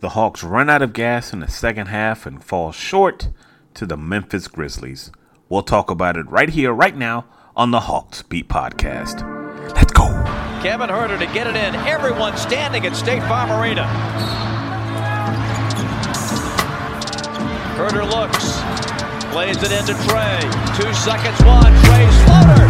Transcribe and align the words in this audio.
The 0.00 0.10
Hawks 0.10 0.42
run 0.42 0.70
out 0.70 0.80
of 0.80 0.94
gas 0.94 1.34
in 1.34 1.40
the 1.40 1.48
second 1.48 1.88
half 1.88 2.24
and 2.24 2.42
fall 2.42 2.72
short 2.72 3.28
to 3.74 3.84
the 3.84 3.98
Memphis 3.98 4.48
Grizzlies. 4.48 5.12
We'll 5.50 5.62
talk 5.62 5.90
about 5.90 6.16
it 6.16 6.26
right 6.30 6.48
here, 6.48 6.72
right 6.72 6.96
now 6.96 7.26
on 7.54 7.70
the 7.70 7.80
Hawks 7.80 8.22
Beat 8.22 8.48
Podcast. 8.48 9.20
Let's 9.74 9.92
go. 9.92 10.06
Kevin 10.62 10.88
Huerter 10.88 11.18
to 11.18 11.26
get 11.34 11.46
it 11.46 11.54
in. 11.54 11.74
Everyone 11.86 12.34
standing 12.38 12.86
at 12.86 12.96
State 12.96 13.20
Farm 13.24 13.50
Arena. 13.50 13.84
Huerter 17.76 18.08
looks, 18.08 18.56
plays 19.32 19.62
it 19.62 19.70
into 19.70 19.92
Trae. 20.08 20.40
Two 20.78 20.94
seconds, 20.94 21.38
one. 21.44 21.74
Trae's 21.84 22.24
floater. 22.24 22.69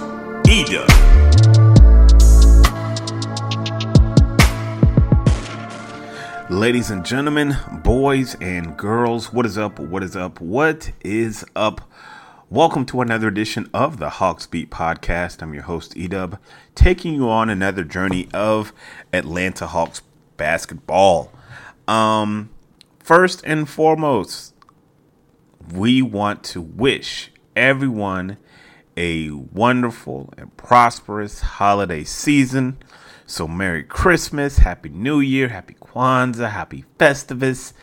Edub. 0.51 0.89
Ladies 6.49 6.91
and 6.91 7.05
gentlemen, 7.05 7.55
boys 7.85 8.35
and 8.41 8.75
girls, 8.75 9.31
what 9.31 9.45
is 9.45 9.57
up? 9.57 9.79
What 9.79 10.03
is 10.03 10.17
up? 10.17 10.41
What 10.41 10.91
is 11.05 11.45
up? 11.55 11.89
Welcome 12.49 12.85
to 12.87 12.99
another 12.99 13.29
edition 13.29 13.69
of 13.73 13.95
the 13.97 14.09
Hawks 14.09 14.45
Beat 14.45 14.69
Podcast. 14.69 15.41
I'm 15.41 15.53
your 15.53 15.63
host, 15.63 15.95
Edub, 15.95 16.37
taking 16.75 17.13
you 17.13 17.29
on 17.29 17.49
another 17.49 17.85
journey 17.85 18.27
of 18.33 18.73
Atlanta 19.13 19.67
Hawks 19.67 20.01
basketball. 20.35 21.31
Um, 21.87 22.49
first 22.99 23.41
and 23.45 23.69
foremost, 23.69 24.53
we 25.73 26.01
want 26.01 26.43
to 26.43 26.59
wish 26.59 27.31
everyone 27.55 28.35
a 28.97 29.31
wonderful 29.31 30.33
and 30.37 30.55
prosperous 30.57 31.41
holiday 31.41 32.03
season. 32.03 32.77
So, 33.25 33.47
Merry 33.47 33.83
Christmas, 33.83 34.59
Happy 34.59 34.89
New 34.89 35.19
Year, 35.19 35.49
Happy 35.49 35.75
Kwanzaa, 35.75 36.51
Happy 36.51 36.85
Festivus, 36.99 37.73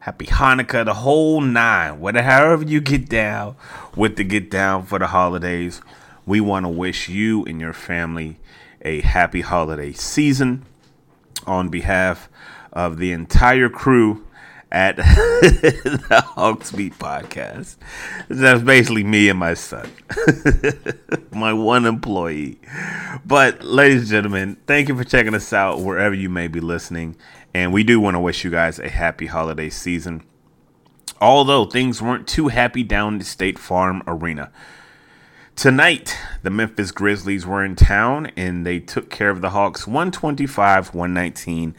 Happy 0.00 0.26
Hanukkah, 0.26 0.84
the 0.84 0.94
whole 0.94 1.40
nine. 1.40 2.00
Whatever, 2.00 2.26
however 2.26 2.64
you 2.64 2.80
get 2.80 3.08
down 3.08 3.56
with 3.96 4.16
the 4.16 4.24
get 4.24 4.50
down 4.50 4.84
for 4.84 4.98
the 4.98 5.06
holidays, 5.08 5.80
we 6.26 6.40
want 6.40 6.64
to 6.64 6.68
wish 6.68 7.08
you 7.08 7.44
and 7.46 7.60
your 7.60 7.72
family 7.72 8.38
a 8.82 9.00
happy 9.00 9.40
holiday 9.40 9.92
season 9.92 10.64
on 11.46 11.68
behalf 11.68 12.28
of 12.72 12.98
the 12.98 13.12
entire 13.12 13.68
crew 13.68 14.26
at 14.70 14.96
the 14.96 16.24
Hawks 16.34 16.72
Beat 16.72 16.98
podcast. 16.98 17.76
That's 18.28 18.62
basically 18.62 19.04
me 19.04 19.28
and 19.28 19.38
my 19.38 19.54
son, 19.54 19.90
my 21.32 21.52
one 21.52 21.86
employee. 21.86 22.58
But, 23.24 23.62
ladies 23.62 24.02
and 24.02 24.10
gentlemen, 24.10 24.56
thank 24.66 24.88
you 24.88 24.96
for 24.96 25.04
checking 25.04 25.34
us 25.34 25.52
out 25.52 25.80
wherever 25.80 26.14
you 26.14 26.28
may 26.28 26.48
be 26.48 26.60
listening. 26.60 27.16
And 27.54 27.72
we 27.72 27.82
do 27.82 28.00
want 28.00 28.14
to 28.14 28.20
wish 28.20 28.44
you 28.44 28.50
guys 28.50 28.78
a 28.78 28.88
happy 28.88 29.26
holiday 29.26 29.70
season. 29.70 30.22
Although 31.20 31.64
things 31.64 32.00
weren't 32.00 32.28
too 32.28 32.48
happy 32.48 32.82
down 32.82 33.16
at 33.16 33.26
State 33.26 33.58
Farm 33.58 34.02
Arena. 34.06 34.52
Tonight, 35.56 36.16
the 36.44 36.50
Memphis 36.50 36.92
Grizzlies 36.92 37.44
were 37.44 37.64
in 37.64 37.74
town 37.74 38.30
and 38.36 38.64
they 38.64 38.78
took 38.78 39.10
care 39.10 39.30
of 39.30 39.40
the 39.40 39.50
Hawks 39.50 39.88
125 39.88 40.94
119 40.94 41.74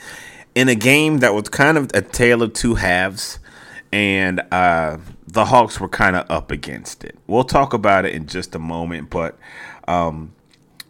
in 0.60 0.68
a 0.68 0.76
game 0.76 1.20
that 1.20 1.34
was 1.34 1.48
kind 1.48 1.78
of 1.78 1.90
a 1.94 2.02
tale 2.02 2.44
of 2.44 2.52
two 2.52 2.76
halves. 2.76 3.40
And 3.94 4.42
uh, 4.52 4.98
the 5.26 5.46
Hawks 5.46 5.80
were 5.80 5.88
kind 5.88 6.18
of 6.18 6.30
up 6.30 6.52
against 6.52 7.06
it. 7.06 7.18
We'll 7.28 7.46
talk 7.46 7.74
about 7.74 8.04
it 8.04 8.14
in 8.14 8.28
just 8.28 8.54
a 8.56 8.60
moment. 8.60 9.10
But 9.10 9.40
um, 9.88 10.34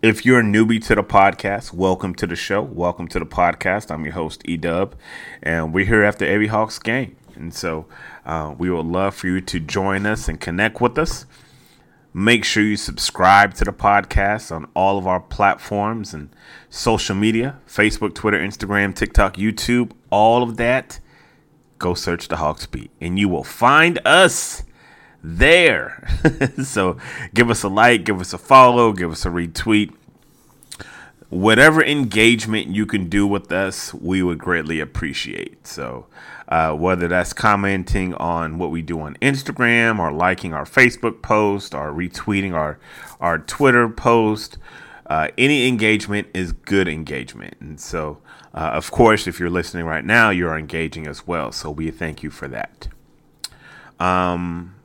if 0.02 0.26
you're 0.26 0.40
a 0.40 0.44
newbie 0.44 0.84
to 0.88 0.96
the 0.96 1.04
podcast, 1.04 1.72
welcome 1.72 2.16
to 2.16 2.26
the 2.26 2.36
show. 2.36 2.64
Welcome 2.64 3.08
to 3.10 3.20
the 3.20 3.28
podcast. 3.28 3.92
I'm 3.92 4.04
your 4.06 4.16
host, 4.16 4.42
Edub, 4.46 4.94
and 5.44 5.72
we're 5.72 5.86
here 5.86 6.04
after 6.04 6.26
every 6.26 6.48
Hawks 6.48 6.80
game. 6.80 7.16
And 7.36 7.54
so 7.54 7.86
uh, 8.26 8.56
we 8.58 8.72
would 8.72 8.88
love 8.88 9.14
for 9.14 9.28
you 9.28 9.40
to 9.40 9.60
join 9.60 10.08
us 10.08 10.28
and 10.28 10.42
connect 10.42 10.82
with 10.82 10.98
us. 10.98 11.28
Make 12.14 12.44
sure 12.44 12.64
you 12.64 12.76
subscribe 12.76 13.54
to 13.56 13.66
the 13.66 13.72
podcast 13.72 14.52
on 14.56 14.68
all 14.74 14.98
of 14.98 15.06
our 15.06 15.20
platforms 15.20 16.14
and 16.14 16.30
social 16.70 17.16
media 17.16 17.60
Facebook, 17.68 18.16
Twitter, 18.16 18.40
Instagram, 18.40 18.96
TikTok, 18.96 19.36
YouTube, 19.36 19.92
all 20.10 20.42
of 20.42 20.58
that. 20.58 21.00
Go 21.78 21.94
search 21.94 22.28
the 22.28 22.38
Hawks 22.38 22.66
Beat 22.66 22.90
and 23.00 23.20
you 23.20 23.30
will 23.30 23.44
find 23.44 24.00
us 24.06 24.64
there. 25.24 26.08
so 26.64 26.98
give 27.34 27.52
us 27.52 27.62
a 27.62 27.70
like, 27.70 28.06
give 28.06 28.20
us 28.20 28.34
a 28.34 28.40
follow, 28.40 28.92
give 28.92 29.12
us 29.12 29.26
a 29.26 29.30
retweet. 29.30 29.94
Whatever 31.30 31.84
engagement 31.84 32.68
you 32.76 32.88
can 32.88 33.08
do 33.08 33.28
with 33.28 33.52
us, 33.52 33.94
we 33.94 34.24
would 34.24 34.40
greatly 34.40 34.80
appreciate. 34.80 35.68
So, 35.68 36.08
uh, 36.50 36.74
whether 36.74 37.08
that's 37.08 37.32
commenting 37.32 38.14
on 38.16 38.58
what 38.58 38.72
we 38.72 38.82
do 38.82 39.00
on 39.00 39.16
Instagram, 39.22 40.00
or 40.00 40.12
liking 40.12 40.54
our 40.54 40.66
Facebook 40.66 41.22
post, 41.22 41.74
or 41.74 41.92
retweeting 41.92 42.54
our 42.54 42.80
our 43.22 43.38
Twitter 43.38 43.88
post, 43.88 44.58
uh, 45.06 45.30
any 45.38 45.68
engagement 45.68 46.28
is 46.34 46.52
good 46.52 46.88
engagement. 46.88 47.56
And 47.60 47.80
so, 47.80 48.20
uh, 48.54 48.72
of 48.74 48.92
course, 48.92 49.28
if 49.28 49.40
you're 49.40 49.50
listening 49.50 49.86
right 49.86 50.04
now, 50.04 50.30
you're 50.30 50.58
engaging 50.58 51.08
as 51.08 51.26
well. 51.28 51.52
So 51.52 51.72
we 51.72 51.92
thank 51.92 52.24
you 52.24 52.30
for 52.30 52.48
that. 52.48 52.88
Um, 54.00 54.76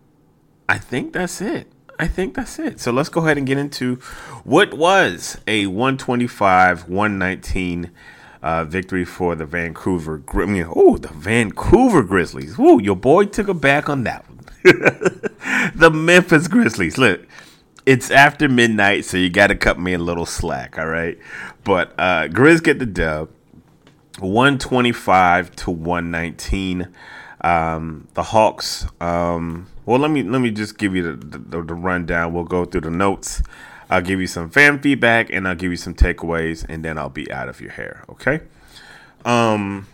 I 0.68 0.78
think 0.78 1.12
that's 1.12 1.40
it. 1.40 1.70
I 1.98 2.08
think 2.08 2.34
that's 2.34 2.58
it. 2.58 2.80
So 2.80 2.90
let's 2.90 3.08
go 3.08 3.24
ahead 3.24 3.38
and 3.38 3.46
get 3.46 3.58
into 3.58 3.96
what 4.42 4.74
was 4.74 5.38
a 5.46 5.66
125 5.66 6.88
119 6.88 7.90
uh, 8.44 8.62
victory 8.62 9.06
for 9.06 9.34
the 9.34 9.46
Vancouver. 9.46 10.22
I 10.34 10.44
mean, 10.44 10.66
oh, 10.76 10.98
the 10.98 11.08
Vancouver 11.08 12.02
Grizzlies. 12.02 12.58
Ooh, 12.58 12.78
your 12.80 12.94
boy 12.94 13.24
took 13.24 13.48
a 13.48 13.54
back 13.54 13.88
on 13.88 14.04
that 14.04 14.26
one. 14.28 14.44
the 15.74 15.90
Memphis 15.90 16.46
Grizzlies. 16.46 16.98
Look, 16.98 17.26
it's 17.86 18.10
after 18.10 18.46
midnight, 18.46 19.06
so 19.06 19.16
you 19.16 19.30
got 19.30 19.46
to 19.46 19.54
cut 19.54 19.80
me 19.80 19.94
a 19.94 19.98
little 19.98 20.26
slack, 20.26 20.78
all 20.78 20.86
right? 20.86 21.18
But 21.64 21.94
uh, 21.98 22.28
Grizz 22.28 22.62
get 22.62 22.78
the 22.78 22.86
dub, 22.86 23.30
125 24.18 25.56
to 25.56 25.70
119. 25.70 26.88
Um, 27.40 28.08
the 28.12 28.24
Hawks. 28.24 28.86
Um, 29.00 29.68
well, 29.86 29.98
let 29.98 30.10
me 30.10 30.22
let 30.22 30.42
me 30.42 30.50
just 30.50 30.76
give 30.76 30.94
you 30.94 31.16
the, 31.16 31.38
the, 31.38 31.62
the 31.62 31.74
rundown. 31.74 32.34
We'll 32.34 32.44
go 32.44 32.66
through 32.66 32.82
the 32.82 32.90
notes. 32.90 33.42
I'll 33.94 34.02
give 34.02 34.20
you 34.20 34.26
some 34.26 34.50
fan 34.50 34.80
feedback 34.80 35.30
and 35.30 35.46
I'll 35.46 35.54
give 35.54 35.70
you 35.70 35.76
some 35.76 35.94
takeaways, 35.94 36.66
and 36.68 36.84
then 36.84 36.98
I'll 36.98 37.08
be 37.08 37.30
out 37.30 37.48
of 37.48 37.60
your 37.60 37.70
hair. 37.70 38.02
Okay. 38.08 38.40
Um, 39.24 39.86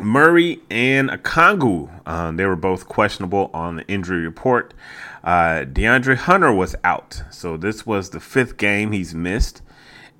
Murray 0.00 0.60
and 0.70 1.08
Okongwu, 1.08 1.88
um, 2.04 2.36
they 2.36 2.44
were 2.44 2.56
both 2.56 2.88
questionable 2.88 3.48
on 3.54 3.76
the 3.76 3.86
injury 3.86 4.24
report. 4.24 4.74
Uh, 5.22 5.64
DeAndre 5.64 6.16
Hunter 6.16 6.52
was 6.52 6.74
out, 6.82 7.22
so 7.30 7.56
this 7.56 7.86
was 7.86 8.10
the 8.10 8.18
fifth 8.18 8.56
game 8.56 8.90
he's 8.90 9.14
missed 9.14 9.62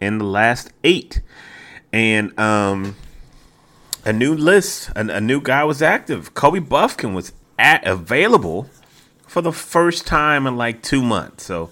in 0.01 0.19
the 0.19 0.25
last 0.25 0.73
eight, 0.85 1.23
and 1.93 2.39
um, 2.39 2.95
a 4.05 4.12
new 4.12 4.33
list, 4.33 4.91
a, 4.91 5.01
a 5.17 5.21
new 5.21 5.41
guy 5.41 5.65
was 5.65 5.83
active. 5.83 6.35
Kobe 6.35 6.61
Buffkin 6.61 7.15
was 7.15 7.33
at 7.59 7.85
available 7.85 8.71
for 9.27 9.43
the 9.43 9.53
first 9.53 10.06
time 10.06 10.47
in 10.47 10.56
like 10.56 10.83
two 10.83 11.03
months, 11.03 11.43
so. 11.43 11.71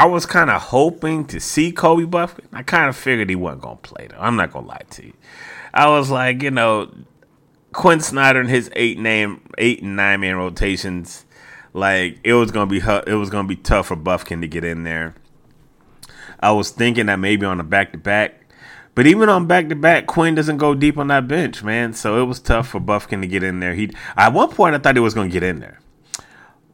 I 0.00 0.06
was 0.06 0.24
kind 0.24 0.48
of 0.48 0.62
hoping 0.62 1.26
to 1.26 1.38
see 1.40 1.72
Kobe 1.72 2.04
Buffkin. 2.04 2.48
I 2.54 2.62
kind 2.62 2.88
of 2.88 2.96
figured 2.96 3.28
he 3.28 3.36
wasn't 3.36 3.60
gonna 3.60 3.76
play 3.76 4.06
though. 4.08 4.16
I'm 4.18 4.34
not 4.34 4.50
gonna 4.50 4.66
lie 4.66 4.80
to 4.92 5.04
you. 5.04 5.12
I 5.74 5.90
was 5.90 6.08
like, 6.08 6.42
you 6.42 6.50
know, 6.50 6.90
Quin 7.72 8.00
Snyder 8.00 8.40
and 8.40 8.48
his 8.48 8.70
eight 8.74 8.98
name, 8.98 9.42
eight 9.58 9.82
and 9.82 9.96
nine 9.96 10.20
man 10.20 10.36
rotations, 10.36 11.26
like 11.74 12.18
it 12.24 12.32
was 12.32 12.50
gonna 12.50 12.70
be 12.70 12.78
it 12.78 13.14
was 13.14 13.28
gonna 13.28 13.46
be 13.46 13.56
tough 13.56 13.88
for 13.88 13.96
Buffkin 13.96 14.40
to 14.40 14.48
get 14.48 14.64
in 14.64 14.84
there. 14.84 15.16
I 16.40 16.52
was 16.52 16.70
thinking 16.70 17.04
that 17.04 17.16
maybe 17.16 17.44
on 17.44 17.60
a 17.60 17.62
back 17.62 17.92
to 17.92 17.98
back, 17.98 18.50
but 18.94 19.06
even 19.06 19.28
on 19.28 19.46
back 19.46 19.68
to 19.68 19.76
back, 19.76 20.06
Quin 20.06 20.34
doesn't 20.34 20.56
go 20.56 20.72
deep 20.72 20.96
on 20.96 21.08
that 21.08 21.28
bench, 21.28 21.62
man. 21.62 21.92
So 21.92 22.22
it 22.22 22.24
was 22.24 22.40
tough 22.40 22.68
for 22.68 22.80
Buffkin 22.80 23.20
to 23.20 23.26
get 23.26 23.42
in 23.42 23.60
there. 23.60 23.74
He 23.74 23.90
at 24.16 24.32
one 24.32 24.48
point 24.48 24.74
I 24.74 24.78
thought 24.78 24.96
he 24.96 25.00
was 25.00 25.12
gonna 25.12 25.28
get 25.28 25.42
in 25.42 25.60
there, 25.60 25.78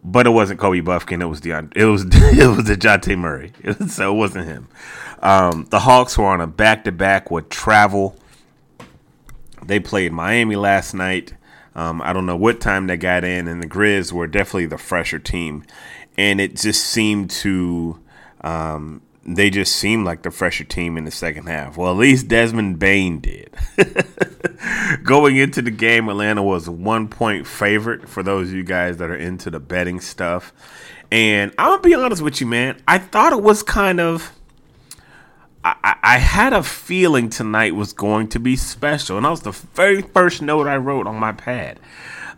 but 0.07 0.27
it 0.27 0.31
wasn't 0.31 0.59
Kobe 0.59 0.81
Buffkin. 0.81 1.21
It 1.21 1.27
was 1.27 1.43
Deon, 1.43 1.77
It 1.77 1.85
was 1.85 2.03
it 2.07 2.47
was 2.47 2.65
Dejounte 2.65 3.19
Murray. 3.19 3.53
so 3.89 4.15
it 4.15 4.17
wasn't 4.17 4.47
him. 4.47 4.69
Um, 5.21 5.67
the 5.71 5.81
Hawks 5.81 6.17
were 6.17 6.27
on 6.27 6.41
a 6.41 6.47
back 6.47 6.85
to 6.85 6.93
back 6.93 7.31
with 7.31 7.49
travel 7.49 8.17
they 9.67 9.81
played 9.81 10.13
Miami 10.13 10.57
last 10.57 10.95
night. 10.95 11.35
Um, 11.75 12.01
I 12.01 12.13
don't 12.13 12.27
know 12.27 12.37
what 12.37 12.61
time 12.61 12.87
they 12.87 12.97
got 12.97 13.25
in, 13.25 13.49
and 13.49 13.63
the 13.63 13.67
Grizz 13.67 14.13
were 14.13 14.27
definitely 14.27 14.67
the 14.67 14.79
fresher 14.79 15.19
team, 15.19 15.65
and 16.17 16.41
it 16.41 16.57
just 16.57 16.85
seemed 16.85 17.31
to. 17.31 18.01
Um, 18.43 19.03
they 19.27 19.51
just 19.51 19.75
seemed 19.75 20.07
like 20.07 20.23
the 20.23 20.31
fresher 20.31 20.65
team 20.65 20.97
in 20.97 21.05
the 21.05 21.11
second 21.11 21.47
half. 21.47 21.77
Well, 21.77 21.91
at 21.91 21.99
least 21.99 22.29
Desmond 22.29 22.79
Bane 22.79 23.21
did. 23.21 23.55
Going 25.03 25.37
into 25.37 25.63
the 25.63 25.71
game, 25.71 26.09
Atlanta 26.09 26.43
was 26.43 26.69
one 26.69 27.09
point 27.09 27.47
favorite 27.47 28.09
for 28.09 28.23
those 28.23 28.49
of 28.49 28.55
you 28.55 28.63
guys 28.63 28.99
that 28.99 29.11
are 29.11 29.17
into 29.17 29.51
the 29.51 29.61
betting 29.61 30.01
stuff. 30.01 30.53
And 31.11 31.53
I'm 31.59 31.71
going 31.71 31.83
to 31.83 31.89
be 31.89 31.95
honest 31.95 32.23
with 32.23 32.41
you, 32.41 32.47
man. 32.47 32.81
I 32.87 32.99
thought 32.99 33.33
it 33.33 33.43
was 33.43 33.63
kind 33.63 34.01
of 34.01 34.33
I, 35.65 35.97
I 36.01 36.19
had 36.19 36.53
a 36.53 36.63
feeling 36.63 37.29
tonight 37.29 37.75
was 37.75 37.93
going 37.93 38.29
to 38.29 38.39
be 38.39 38.55
special, 38.55 39.17
and 39.17 39.27
that 39.27 39.31
was 39.31 39.41
the 39.41 39.51
very 39.51 40.01
first 40.01 40.41
note 40.41 40.69
I 40.69 40.77
wrote 40.77 41.09
on 41.09 41.17
my 41.17 41.33
pad. 41.33 41.81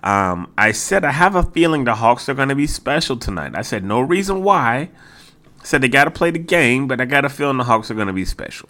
Um, 0.03 0.51
I 0.57 0.73
said 0.73 1.05
I 1.05 1.11
have 1.11 1.35
a 1.35 1.43
feeling 1.43 1.85
the 1.85 1.97
Hawks 1.97 2.29
are 2.31 2.35
going 2.35 2.49
to 2.49 2.55
be 2.55 2.67
special 2.67 3.19
tonight. 3.19 3.53
I 3.55 3.61
said 3.63 3.85
no 3.85 4.01
reason 4.01 4.43
why. 4.43 4.89
Said 5.63 5.83
they 5.83 5.89
got 5.89 6.05
to 6.05 6.11
play 6.11 6.31
the 6.31 6.39
game, 6.39 6.87
but 6.87 7.01
I 7.01 7.05
got 7.05 7.25
a 7.25 7.29
feeling 7.29 7.59
the 7.59 7.65
Hawks 7.65 7.91
are 7.91 7.95
going 7.95 8.07
to 8.07 8.13
be 8.13 8.25
special. 8.25 8.69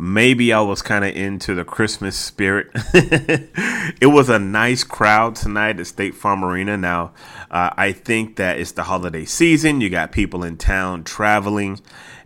Maybe 0.00 0.52
I 0.52 0.60
was 0.60 0.80
kind 0.80 1.04
of 1.04 1.16
into 1.16 1.56
the 1.56 1.64
Christmas 1.64 2.16
spirit. 2.16 2.70
it 2.94 4.12
was 4.12 4.28
a 4.28 4.38
nice 4.38 4.84
crowd 4.84 5.34
tonight 5.34 5.80
at 5.80 5.88
State 5.88 6.14
Farm 6.14 6.44
Arena. 6.44 6.76
Now, 6.76 7.12
uh, 7.50 7.70
I 7.76 7.90
think 7.90 8.36
that 8.36 8.60
it's 8.60 8.70
the 8.70 8.84
holiday 8.84 9.24
season. 9.24 9.80
You 9.80 9.90
got 9.90 10.12
people 10.12 10.44
in 10.44 10.56
town 10.56 11.02
traveling. 11.02 11.80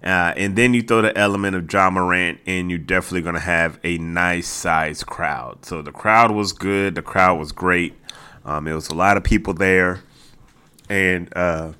Uh, 0.04 0.34
and 0.36 0.54
then 0.54 0.74
you 0.74 0.82
throw 0.82 1.00
the 1.00 1.16
element 1.16 1.56
of 1.56 1.72
Ja 1.72 1.88
Morant, 1.88 2.40
and 2.44 2.68
you're 2.68 2.78
definitely 2.78 3.22
going 3.22 3.36
to 3.36 3.40
have 3.40 3.78
a 3.82 3.96
nice 3.96 4.48
sized 4.48 5.06
crowd. 5.06 5.64
So 5.64 5.80
the 5.80 5.92
crowd 5.92 6.30
was 6.32 6.52
good. 6.52 6.94
The 6.94 7.02
crowd 7.02 7.38
was 7.38 7.52
great. 7.52 7.94
Um, 8.44 8.68
it 8.68 8.74
was 8.74 8.88
a 8.88 8.94
lot 8.94 9.16
of 9.16 9.24
people 9.24 9.54
there. 9.54 10.02
And, 10.90 11.32
uh, 11.34 11.72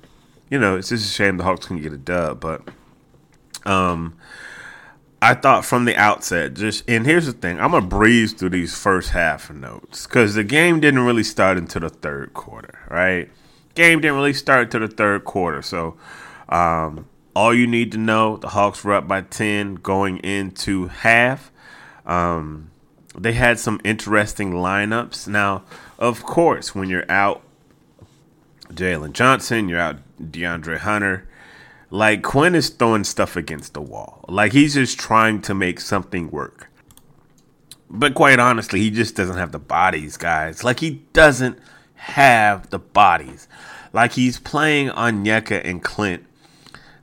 you 0.49 0.59
know, 0.59 0.77
it's 0.77 0.89
just 0.89 1.05
a 1.05 1.13
shame 1.13 1.37
the 1.37 1.43
Hawks 1.43 1.65
couldn't 1.65 1.83
get 1.83 1.93
a 1.93 1.97
dub. 1.97 2.39
But 2.39 2.67
um, 3.65 4.15
I 5.21 5.33
thought 5.33 5.65
from 5.65 5.85
the 5.85 5.95
outset, 5.95 6.53
just, 6.53 6.83
and 6.87 7.05
here's 7.05 7.25
the 7.25 7.33
thing 7.33 7.59
I'm 7.59 7.71
to 7.71 7.81
breeze 7.81 8.33
through 8.33 8.49
these 8.49 8.77
first 8.77 9.11
half 9.11 9.49
notes 9.49 10.05
because 10.05 10.35
the 10.35 10.43
game 10.43 10.79
didn't 10.79 11.01
really 11.01 11.23
start 11.23 11.57
until 11.57 11.81
the 11.81 11.89
third 11.89 12.33
quarter, 12.33 12.79
right? 12.89 13.29
Game 13.75 14.01
didn't 14.01 14.17
really 14.17 14.33
start 14.33 14.65
until 14.65 14.87
the 14.87 14.93
third 14.93 15.23
quarter. 15.23 15.61
So, 15.61 15.97
um, 16.49 17.07
all 17.35 17.53
you 17.53 17.65
need 17.65 17.91
to 17.93 17.97
know 17.97 18.37
the 18.37 18.49
Hawks 18.49 18.83
were 18.83 18.93
up 18.93 19.07
by 19.07 19.21
10 19.21 19.75
going 19.75 20.17
into 20.19 20.87
half. 20.87 21.51
Um, 22.05 22.69
they 23.17 23.33
had 23.33 23.59
some 23.59 23.79
interesting 23.83 24.53
lineups. 24.53 25.27
Now, 25.27 25.63
of 25.97 26.23
course, 26.23 26.75
when 26.75 26.89
you're 26.89 27.09
out 27.09 27.41
Jalen 28.75 29.13
Johnson, 29.13 29.69
you're 29.69 29.79
out 29.79 29.97
DeAndre 30.21 30.79
Hunter, 30.79 31.27
like 31.89 32.23
Quin 32.23 32.55
is 32.55 32.69
throwing 32.69 33.03
stuff 33.03 33.35
against 33.35 33.73
the 33.73 33.81
wall. 33.81 34.25
Like 34.27 34.51
he's 34.53 34.73
just 34.73 34.99
trying 34.99 35.41
to 35.43 35.53
make 35.53 35.79
something 35.79 36.31
work. 36.31 36.69
But 37.89 38.15
quite 38.15 38.39
honestly, 38.39 38.79
he 38.79 38.89
just 38.89 39.15
doesn't 39.15 39.37
have 39.37 39.51
the 39.51 39.59
bodies, 39.59 40.17
guys. 40.17 40.63
Like 40.63 40.79
he 40.79 41.01
doesn't 41.13 41.59
have 41.95 42.69
the 42.71 42.79
bodies. 42.79 43.47
Like 43.93 44.13
he's 44.13 44.39
playing 44.39 44.89
on 44.89 45.23
Onyeka 45.23 45.61
and 45.63 45.83
Clint 45.83 46.25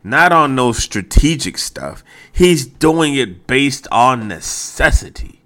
not 0.02 0.32
on 0.32 0.54
no 0.54 0.72
strategic 0.72 1.58
stuff. 1.58 2.02
He's 2.32 2.66
doing 2.66 3.14
it 3.14 3.46
based 3.46 3.86
on 3.92 4.28
necessity. 4.28 5.42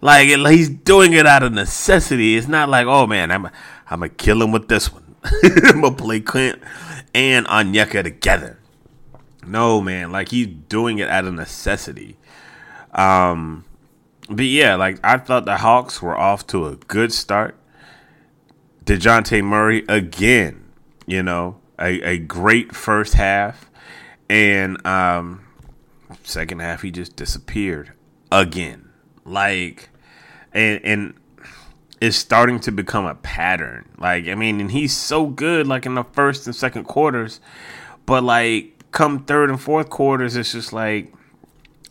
Like 0.00 0.28
he's 0.28 0.68
doing 0.68 1.12
it 1.12 1.26
out 1.26 1.42
of 1.42 1.52
necessity. 1.52 2.36
It's 2.36 2.48
not 2.48 2.68
like, 2.68 2.86
oh 2.86 3.06
man, 3.06 3.30
I'm 3.30 3.46
I'm 3.46 4.00
gonna 4.00 4.08
kill 4.08 4.42
him 4.42 4.52
with 4.52 4.68
this 4.68 4.92
one. 4.92 4.99
I'm 5.42 5.80
gonna 5.80 5.92
play 5.92 6.20
Clint 6.20 6.60
and 7.14 7.46
Onyeka 7.46 8.02
together. 8.02 8.58
No 9.46 9.80
man, 9.80 10.12
like 10.12 10.30
he's 10.30 10.46
doing 10.46 10.98
it 10.98 11.08
out 11.08 11.24
of 11.24 11.34
necessity. 11.34 12.16
Um, 12.92 13.64
but 14.28 14.44
yeah, 14.46 14.76
like 14.76 14.98
I 15.02 15.18
thought 15.18 15.44
the 15.44 15.58
Hawks 15.58 16.00
were 16.00 16.16
off 16.16 16.46
to 16.48 16.66
a 16.66 16.76
good 16.76 17.12
start. 17.12 17.56
Dejounte 18.84 19.42
Murray 19.44 19.84
again, 19.88 20.64
you 21.06 21.22
know, 21.22 21.60
a, 21.78 22.00
a 22.02 22.18
great 22.18 22.74
first 22.74 23.14
half, 23.14 23.70
and 24.28 24.84
um, 24.86 25.46
second 26.22 26.60
half 26.60 26.82
he 26.82 26.90
just 26.90 27.16
disappeared 27.16 27.92
again. 28.32 28.90
Like, 29.24 29.90
and 30.52 30.80
and 30.84 31.14
it's 32.00 32.16
starting 32.16 32.60
to 32.60 32.72
become 32.72 33.04
a 33.04 33.14
pattern. 33.14 33.88
Like, 33.98 34.26
I 34.28 34.34
mean, 34.34 34.60
and 34.60 34.70
he's 34.70 34.96
so 34.96 35.26
good, 35.26 35.66
like 35.66 35.86
in 35.86 35.94
the 35.94 36.04
first 36.04 36.46
and 36.46 36.56
second 36.56 36.84
quarters, 36.84 37.40
but 38.06 38.22
like 38.24 38.90
come 38.92 39.24
third 39.24 39.50
and 39.50 39.60
fourth 39.60 39.90
quarters, 39.90 40.36
it's 40.36 40.52
just 40.52 40.72
like, 40.72 41.12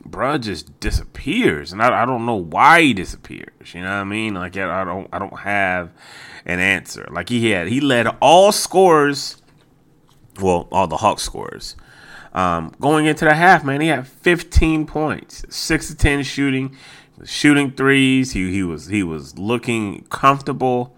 bruh 0.07 0.41
just 0.41 0.79
disappears, 0.79 1.71
and 1.71 1.81
I, 1.81 2.03
I 2.03 2.05
don't 2.05 2.25
know 2.25 2.35
why 2.35 2.81
he 2.81 2.93
disappears. 2.93 3.73
You 3.73 3.81
know 3.81 3.89
what 3.89 4.01
I 4.01 4.03
mean? 4.05 4.33
Like, 4.33 4.57
I, 4.57 4.81
I 4.81 4.83
don't 4.83 5.07
I 5.13 5.19
don't 5.19 5.39
have 5.39 5.91
an 6.45 6.59
answer. 6.59 7.07
Like 7.11 7.29
he 7.29 7.51
had 7.51 7.67
he 7.67 7.79
led 7.79 8.07
all 8.19 8.51
scores 8.51 9.39
well, 10.41 10.67
all 10.71 10.87
the 10.87 10.97
Hawks 10.97 11.23
scores. 11.23 11.75
Um, 12.33 12.73
going 12.79 13.05
into 13.05 13.25
the 13.25 13.33
half, 13.33 13.63
man, 13.63 13.81
he 13.81 13.87
had 13.87 14.07
15 14.07 14.85
points, 14.85 15.43
six 15.49 15.87
to 15.87 15.95
10 15.95 16.23
shooting, 16.23 16.75
shooting 17.25 17.71
threes. 17.71 18.31
He 18.31 18.51
he 18.51 18.63
was 18.63 18.87
he 18.87 19.03
was 19.03 19.37
looking 19.37 20.03
comfortable, 20.05 20.95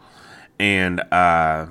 and 0.60 1.02
uh, 1.12 1.68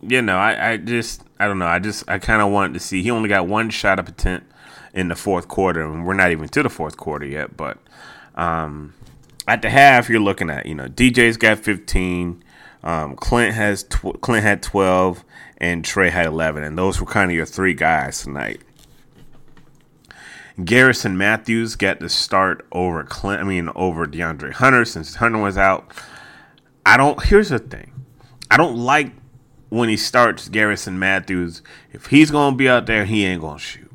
you 0.00 0.22
know, 0.22 0.36
I, 0.36 0.72
I 0.72 0.76
just 0.76 1.22
I 1.38 1.46
don't 1.46 1.58
know. 1.58 1.66
I 1.66 1.78
just 1.78 2.08
I 2.08 2.18
kind 2.18 2.42
of 2.42 2.50
wanted 2.50 2.74
to 2.74 2.80
see. 2.80 3.02
He 3.02 3.10
only 3.10 3.28
got 3.28 3.46
one 3.46 3.70
shot 3.70 3.98
up 3.98 4.08
attempt 4.08 4.52
in 4.94 5.08
the 5.08 5.16
fourth 5.16 5.48
quarter, 5.48 5.82
and 5.82 6.06
we're 6.06 6.14
not 6.14 6.32
even 6.32 6.48
to 6.48 6.62
the 6.62 6.70
fourth 6.70 6.96
quarter 6.96 7.26
yet. 7.26 7.56
But 7.56 7.78
um, 8.34 8.94
at 9.46 9.62
the 9.62 9.70
half, 9.70 10.08
you're 10.08 10.20
looking 10.20 10.50
at 10.50 10.66
you 10.66 10.74
know 10.74 10.88
DJ's 10.88 11.36
got 11.36 11.58
15. 11.58 12.42
Um, 12.84 13.14
Clint 13.14 13.54
has 13.54 13.84
tw- 13.84 14.20
Clint 14.20 14.42
had 14.42 14.60
12 14.60 15.24
and 15.58 15.84
Trae 15.84 16.10
had 16.10 16.26
11, 16.26 16.64
and 16.64 16.76
those 16.76 17.00
were 17.00 17.06
kind 17.06 17.30
of 17.30 17.36
your 17.36 17.46
three 17.46 17.74
guys 17.74 18.22
tonight. 18.22 18.60
Garrison 20.62 21.16
Matthews 21.16 21.76
got 21.76 22.00
the 22.00 22.08
start 22.08 22.66
over 22.72 23.04
Clint. 23.04 23.40
I 23.40 23.44
mean, 23.44 23.70
over 23.74 24.06
DeAndre 24.06 24.52
Hunter 24.52 24.84
since 24.84 25.16
Hunter 25.16 25.38
was 25.38 25.56
out. 25.56 25.92
I 26.84 26.96
don't. 26.96 27.22
Here's 27.24 27.48
the 27.48 27.58
thing. 27.58 27.92
I 28.50 28.56
don't 28.56 28.76
like 28.76 29.12
when 29.70 29.88
he 29.88 29.96
starts 29.96 30.48
Garrison 30.48 30.98
Matthews. 30.98 31.62
If 31.92 32.06
he's 32.06 32.30
gonna 32.30 32.56
be 32.56 32.68
out 32.68 32.86
there, 32.86 33.04
he 33.04 33.24
ain't 33.24 33.40
gonna 33.40 33.58
shoot. 33.58 33.90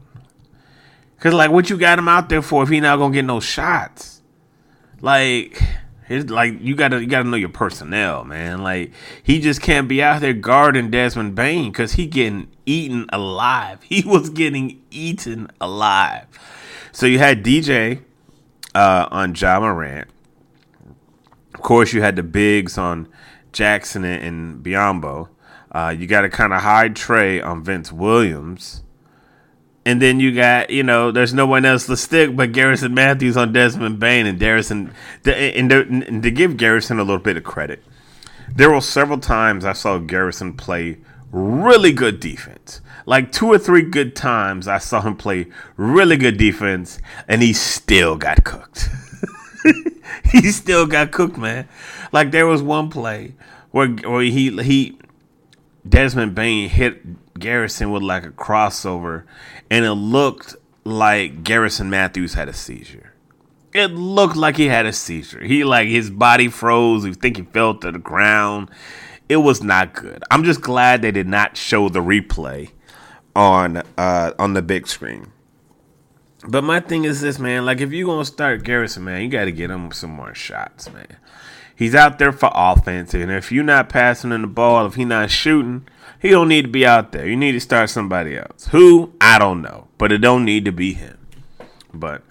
Cause 1.20 1.34
like, 1.34 1.52
what 1.52 1.70
you 1.70 1.78
got 1.78 2.00
him 2.00 2.08
out 2.08 2.30
there 2.30 2.42
for 2.42 2.64
if 2.64 2.70
he 2.70 2.80
not 2.80 2.98
gonna 2.98 3.14
get 3.14 3.26
no 3.26 3.40
shots? 3.40 4.22
Like 5.02 5.62
his 6.08 6.30
like 6.30 6.60
you 6.62 6.76
gotta 6.76 7.02
you 7.02 7.08
gotta 7.08 7.28
know 7.28 7.38
your 7.38 7.50
personnel, 7.50 8.24
man. 8.24 8.64
Like 8.64 8.92
he 9.22 9.40
just 9.40 9.62
can't 9.62 9.88
be 9.88 10.02
out 10.02 10.22
there 10.22 10.34
guarding 10.34 10.90
Desmond 10.90 11.36
Bane 11.36 11.72
because 11.72 11.94
he 11.94 12.08
getting 12.08 12.50
eaten 12.68 13.08
alive. 13.10 13.80
He 13.88 14.04
was 14.06 14.30
getting 14.30 14.82
eaten 14.92 15.50
alive. 15.60 16.26
So 16.92 17.06
you 17.06 17.18
had 17.18 17.44
DJ 17.44 18.04
uh, 18.76 19.08
on 19.10 19.34
Ja 19.34 19.60
Morant. 19.60 20.10
Of 21.56 21.62
course, 21.62 21.94
you 21.94 22.02
had 22.02 22.16
the 22.16 22.24
bigs 22.24 22.78
on 22.78 23.08
Jackson 23.52 24.04
and 24.04 24.64
Biyombo. 24.64 25.30
Uh, 25.72 25.96
you 25.98 26.06
got 26.06 26.22
to 26.22 26.30
kind 26.30 26.54
of 26.54 26.62
hide 26.62 26.96
Trae 26.96 27.44
on 27.44 27.64
Vince 27.64 27.92
Williams. 27.92 28.84
And 29.86 30.02
then 30.02 30.20
you 30.20 30.36
got, 30.36 30.70
you 30.70 30.84
know, 30.84 31.12
there's 31.12 31.34
no 31.34 31.46
one 31.46 31.64
else 31.66 31.86
to 31.86 31.96
stick 31.96 32.36
but 32.36 32.52
Garrison 32.52 32.94
Matthews 32.94 33.38
on 33.38 33.54
Desmond 33.54 34.00
Bane 34.00 34.26
and 34.26 34.38
Garrison. 34.38 34.94
And 35.26 35.70
to, 35.70 35.82
and 35.82 36.22
to 36.24 36.30
give 36.30 36.58
Garrison 36.58 37.00
a 37.00 37.04
little 37.04 37.22
bit 37.22 37.38
of 37.38 37.44
credit, 37.44 37.84
there 38.54 38.70
were 38.70 38.82
several 38.82 39.20
times 39.20 39.66
I 39.66 39.74
saw 39.74 39.98
Garrison 39.98 40.54
play 40.54 40.98
really 41.32 41.92
good 41.92 42.20
defense. 42.20 42.82
Like 43.06 43.32
two 43.32 43.48
or 43.48 43.58
three 43.58 43.84
good 43.84 44.16
times 44.16 44.68
I 44.68 44.80
saw 44.80 45.02
him 45.02 45.16
play 45.16 45.48
really 45.78 46.18
good 46.18 46.38
defense, 46.38 47.00
and 47.28 47.42
he 47.42 47.54
still 47.54 48.18
got 48.18 48.44
cooked. 48.44 48.90
he 50.32 50.52
still 50.52 50.86
got 50.86 51.12
cooked, 51.12 51.38
man. 51.38 51.68
Like 52.12 52.32
there 52.32 52.48
was 52.48 52.62
one 52.62 52.90
play 52.90 53.34
where 53.72 53.88
where 53.88 54.24
he 54.24 54.62
he 54.62 54.98
Desmond 55.88 56.36
Bane 56.36 56.70
hit 56.70 57.40
Garrison 57.40 57.92
with 57.92 58.04
like 58.04 58.26
a 58.26 58.32
crossover, 58.32 59.24
and 59.70 59.86
it 59.86 59.94
looked 59.94 60.56
like 60.84 61.44
Garrison 61.44 61.90
Matthews 61.90 62.34
had 62.34 62.50
a 62.50 62.54
seizure. 62.54 63.14
It 63.74 63.92
looked 63.92 64.36
like 64.36 64.58
he 64.58 64.68
had 64.68 64.86
a 64.86 64.94
seizure. 64.94 65.44
He 65.44 65.64
like 65.64 65.88
his 65.88 66.10
body 66.10 66.48
froze. 66.48 67.04
He 67.04 67.14
think 67.14 67.38
he 67.38 67.44
fell 67.44 67.76
to 67.76 67.92
the 67.92 68.00
ground. 68.00 68.70
It 69.30 69.38
was 69.38 69.62
not 69.62 69.94
good. 69.94 70.24
I'm 70.32 70.44
just 70.44 70.62
glad 70.62 71.02
they 71.02 71.12
did 71.12 71.28
not 71.28 71.58
show 71.58 71.90
the 71.90 72.00
replay 72.00 72.72
on 73.36 73.84
uh 73.98 74.32
on 74.40 74.54
the 74.54 74.62
big 74.62 74.88
screen. 74.88 75.32
But 76.48 76.64
my 76.64 76.80
thing 76.80 77.04
is 77.04 77.22
this, 77.22 77.40
man. 77.40 77.66
Like, 77.66 77.82
if 77.82 77.92
you're 77.92 78.08
gonna 78.08 78.26
start 78.26 78.64
Garrison, 78.64 79.04
man, 79.04 79.22
you 79.22 79.30
got 79.30 79.46
to 79.46 79.52
get 79.52 79.70
him 79.70 79.92
some 79.92 80.12
more 80.12 80.34
shots, 80.34 80.92
man. 80.92 81.18
He's 81.76 81.94
out 81.94 82.20
there 82.20 82.32
for 82.32 82.50
offense, 82.54 83.14
and 83.14 83.32
if 83.32 83.52
you're 83.52 83.64
not 83.64 83.90
passing 83.90 84.32
him 84.32 84.42
the 84.42 84.48
ball, 84.48 84.86
if 84.86 84.96
he's 84.96 85.06
not 85.06 85.30
shooting, 85.30 85.88
he 86.20 86.30
don't 86.30 86.48
need 86.48 86.64
to 86.64 86.68
be 86.68 86.86
out 86.86 87.12
there. 87.12 87.28
You 87.28 87.36
need 87.36 87.52
to 87.52 87.60
start 87.60 87.90
somebody 87.90 88.38
else. 88.38 88.68
Who? 88.68 89.14
I 89.22 89.38
don't 89.38 89.62
know, 89.62 89.88
but 89.98 90.12
it 90.12 90.20
don't 90.20 90.46
need 90.46 90.66
to 90.66 90.72
be 90.72 90.94
him. 90.94 91.18
But 91.94 92.24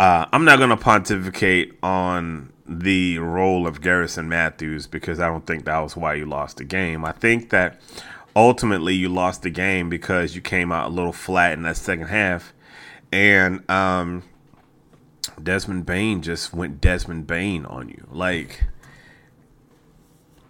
uh, 0.00 0.26
I'm 0.32 0.44
not 0.44 0.58
gonna 0.58 0.76
pontificate 0.76 1.78
on 1.82 2.51
the 2.66 3.18
role 3.18 3.66
of 3.66 3.80
Garrison 3.80 4.28
Matthews 4.28 4.86
because 4.86 5.20
I 5.20 5.28
don't 5.28 5.46
think 5.46 5.64
that 5.64 5.78
was 5.78 5.96
why 5.96 6.14
you 6.14 6.26
lost 6.26 6.58
the 6.58 6.64
game. 6.64 7.04
I 7.04 7.12
think 7.12 7.50
that 7.50 7.80
ultimately 8.34 8.94
you 8.94 9.08
lost 9.08 9.42
the 9.42 9.50
game 9.50 9.88
because 9.88 10.34
you 10.34 10.40
came 10.40 10.72
out 10.72 10.88
a 10.88 10.94
little 10.94 11.12
flat 11.12 11.52
in 11.52 11.62
that 11.62 11.76
second 11.76 12.06
half 12.06 12.52
and 13.12 13.68
um, 13.70 14.22
Desmond 15.40 15.86
Bane 15.86 16.22
just 16.22 16.52
went 16.52 16.80
Desmond 16.80 17.26
Bane 17.26 17.66
on 17.66 17.88
you. 17.88 18.06
Like 18.10 18.64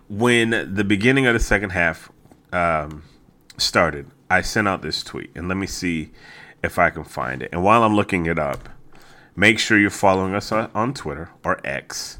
when 0.09 0.50
the 0.75 0.85
beginning 0.85 1.26
of 1.26 1.35
the 1.35 1.40
second 1.40 1.71
half 1.71 2.11
um, 2.52 3.02
started, 3.59 4.11
I 4.31 4.42
sent 4.42 4.69
out 4.69 4.83
this 4.83 5.02
tweet, 5.02 5.31
and 5.35 5.49
let 5.49 5.57
me 5.57 5.66
see 5.66 6.12
if 6.62 6.78
I 6.78 6.90
can 6.90 7.04
find 7.04 7.42
it. 7.42 7.50
And 7.52 7.64
while 7.64 7.83
I'm 7.83 7.97
looking 7.97 8.26
it 8.26 8.38
up, 8.38 8.69
make 9.36 9.58
sure 9.58 9.78
you're 9.78 9.90
following 9.90 10.34
us 10.34 10.52
on 10.52 10.94
Twitter 10.94 11.30
or 11.44 11.60
X, 11.64 12.18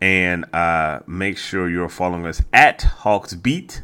and 0.00 0.44
uh, 0.54 1.00
make 1.06 1.38
sure 1.38 1.68
you're 1.68 1.88
following 1.88 2.26
us 2.26 2.42
at 2.52 2.82
Hawks 2.82 3.34
Beat. 3.34 3.82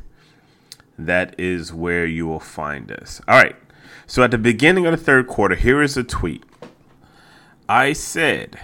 That 0.99 1.39
is 1.39 1.73
where 1.73 2.07
you 2.07 2.27
will 2.27 2.41
find 2.41 2.91
us. 2.91 3.21
All 3.29 3.37
right. 3.37 3.57
So 4.07 4.23
at 4.23 4.31
the 4.31 4.39
beginning 4.39 4.87
of 4.87 4.93
the 4.93 5.05
third 5.05 5.27
quarter, 5.27 5.55
here 5.55 5.83
is 5.83 5.97
a 5.97 6.05
tweet. 6.05 6.45
I 7.69 7.93
said, 7.93 8.59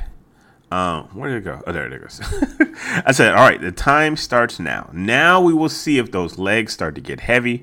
um, 0.71 1.09
where 1.09 1.29
did 1.29 1.39
it 1.39 1.45
go? 1.45 1.63
Oh, 1.67 1.73
there 1.73 1.93
it 1.93 2.01
goes. 2.01 2.21
I 3.05 3.13
said, 3.13 3.35
all 3.35 3.47
right, 3.47 3.61
the 3.61 3.73
time 3.73 4.17
starts 4.17 4.59
now. 4.59 4.89
Now 4.93 5.41
we 5.41 5.53
will 5.53 5.69
see 5.69 5.99
if 5.99 6.13
those 6.13 6.39
legs 6.39 6.73
start 6.73 6.95
to 6.95 7.01
get 7.01 7.21
heavy 7.21 7.63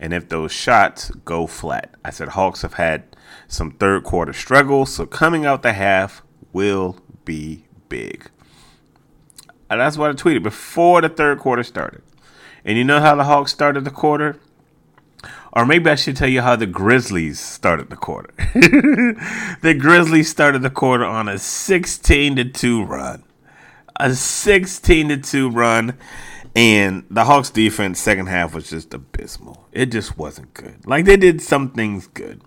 and 0.00 0.12
if 0.12 0.28
those 0.28 0.50
shots 0.50 1.10
go 1.24 1.46
flat. 1.46 1.94
I 2.04 2.10
said, 2.10 2.28
Hawks 2.28 2.62
have 2.62 2.74
had 2.74 3.09
some 3.50 3.72
third 3.72 4.04
quarter 4.04 4.32
struggles, 4.32 4.94
so 4.94 5.06
coming 5.06 5.44
out 5.44 5.62
the 5.62 5.72
half 5.72 6.22
will 6.52 6.96
be 7.24 7.64
big. 7.88 8.30
And 9.68 9.80
that's 9.80 9.98
what 9.98 10.10
I 10.10 10.12
tweeted 10.14 10.42
before 10.42 11.00
the 11.00 11.08
third 11.08 11.38
quarter 11.38 11.62
started. 11.62 12.02
And 12.64 12.78
you 12.78 12.84
know 12.84 13.00
how 13.00 13.14
the 13.16 13.24
Hawks 13.24 13.52
started 13.52 13.84
the 13.84 13.90
quarter? 13.90 14.38
Or 15.52 15.66
maybe 15.66 15.90
I 15.90 15.96
should 15.96 16.16
tell 16.16 16.28
you 16.28 16.42
how 16.42 16.54
the 16.54 16.66
Grizzlies 16.66 17.40
started 17.40 17.90
the 17.90 17.96
quarter. 17.96 18.32
the 18.54 19.76
Grizzlies 19.78 20.28
started 20.28 20.62
the 20.62 20.70
quarter 20.70 21.04
on 21.04 21.28
a 21.28 21.38
16 21.38 22.36
to 22.36 22.44
2 22.44 22.84
run. 22.84 23.24
A 23.96 24.14
16 24.14 25.08
to 25.08 25.16
2 25.16 25.50
run. 25.50 25.98
And 26.54 27.04
the 27.10 27.24
Hawks 27.24 27.50
defense 27.50 28.00
second 28.00 28.26
half 28.26 28.54
was 28.54 28.70
just 28.70 28.94
abysmal. 28.94 29.66
It 29.72 29.86
just 29.86 30.16
wasn't 30.16 30.54
good. 30.54 30.86
Like 30.86 31.04
they 31.04 31.16
did 31.16 31.40
some 31.40 31.70
things 31.70 32.06
good. 32.08 32.42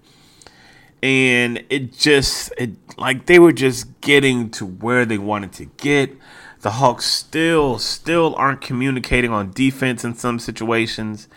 And 1.04 1.66
it 1.70 1.92
just 1.92 2.54
it 2.58 2.72
like 2.98 3.26
they 3.26 3.38
were 3.38 3.52
just 3.52 4.00
getting 4.00 4.50
to 4.52 4.66
where 4.66 5.06
they 5.06 5.18
wanted 5.18 5.52
to 5.54 5.66
get. 5.66 6.16
The 6.62 6.72
Hawks 6.72 7.06
still 7.06 7.78
still 7.78 8.34
aren't 8.38 8.62
communicating 8.62 9.30
on 9.30 9.52
defense 9.52 10.06
in 10.06 10.16
some 10.16 10.40
situations. 10.40 11.28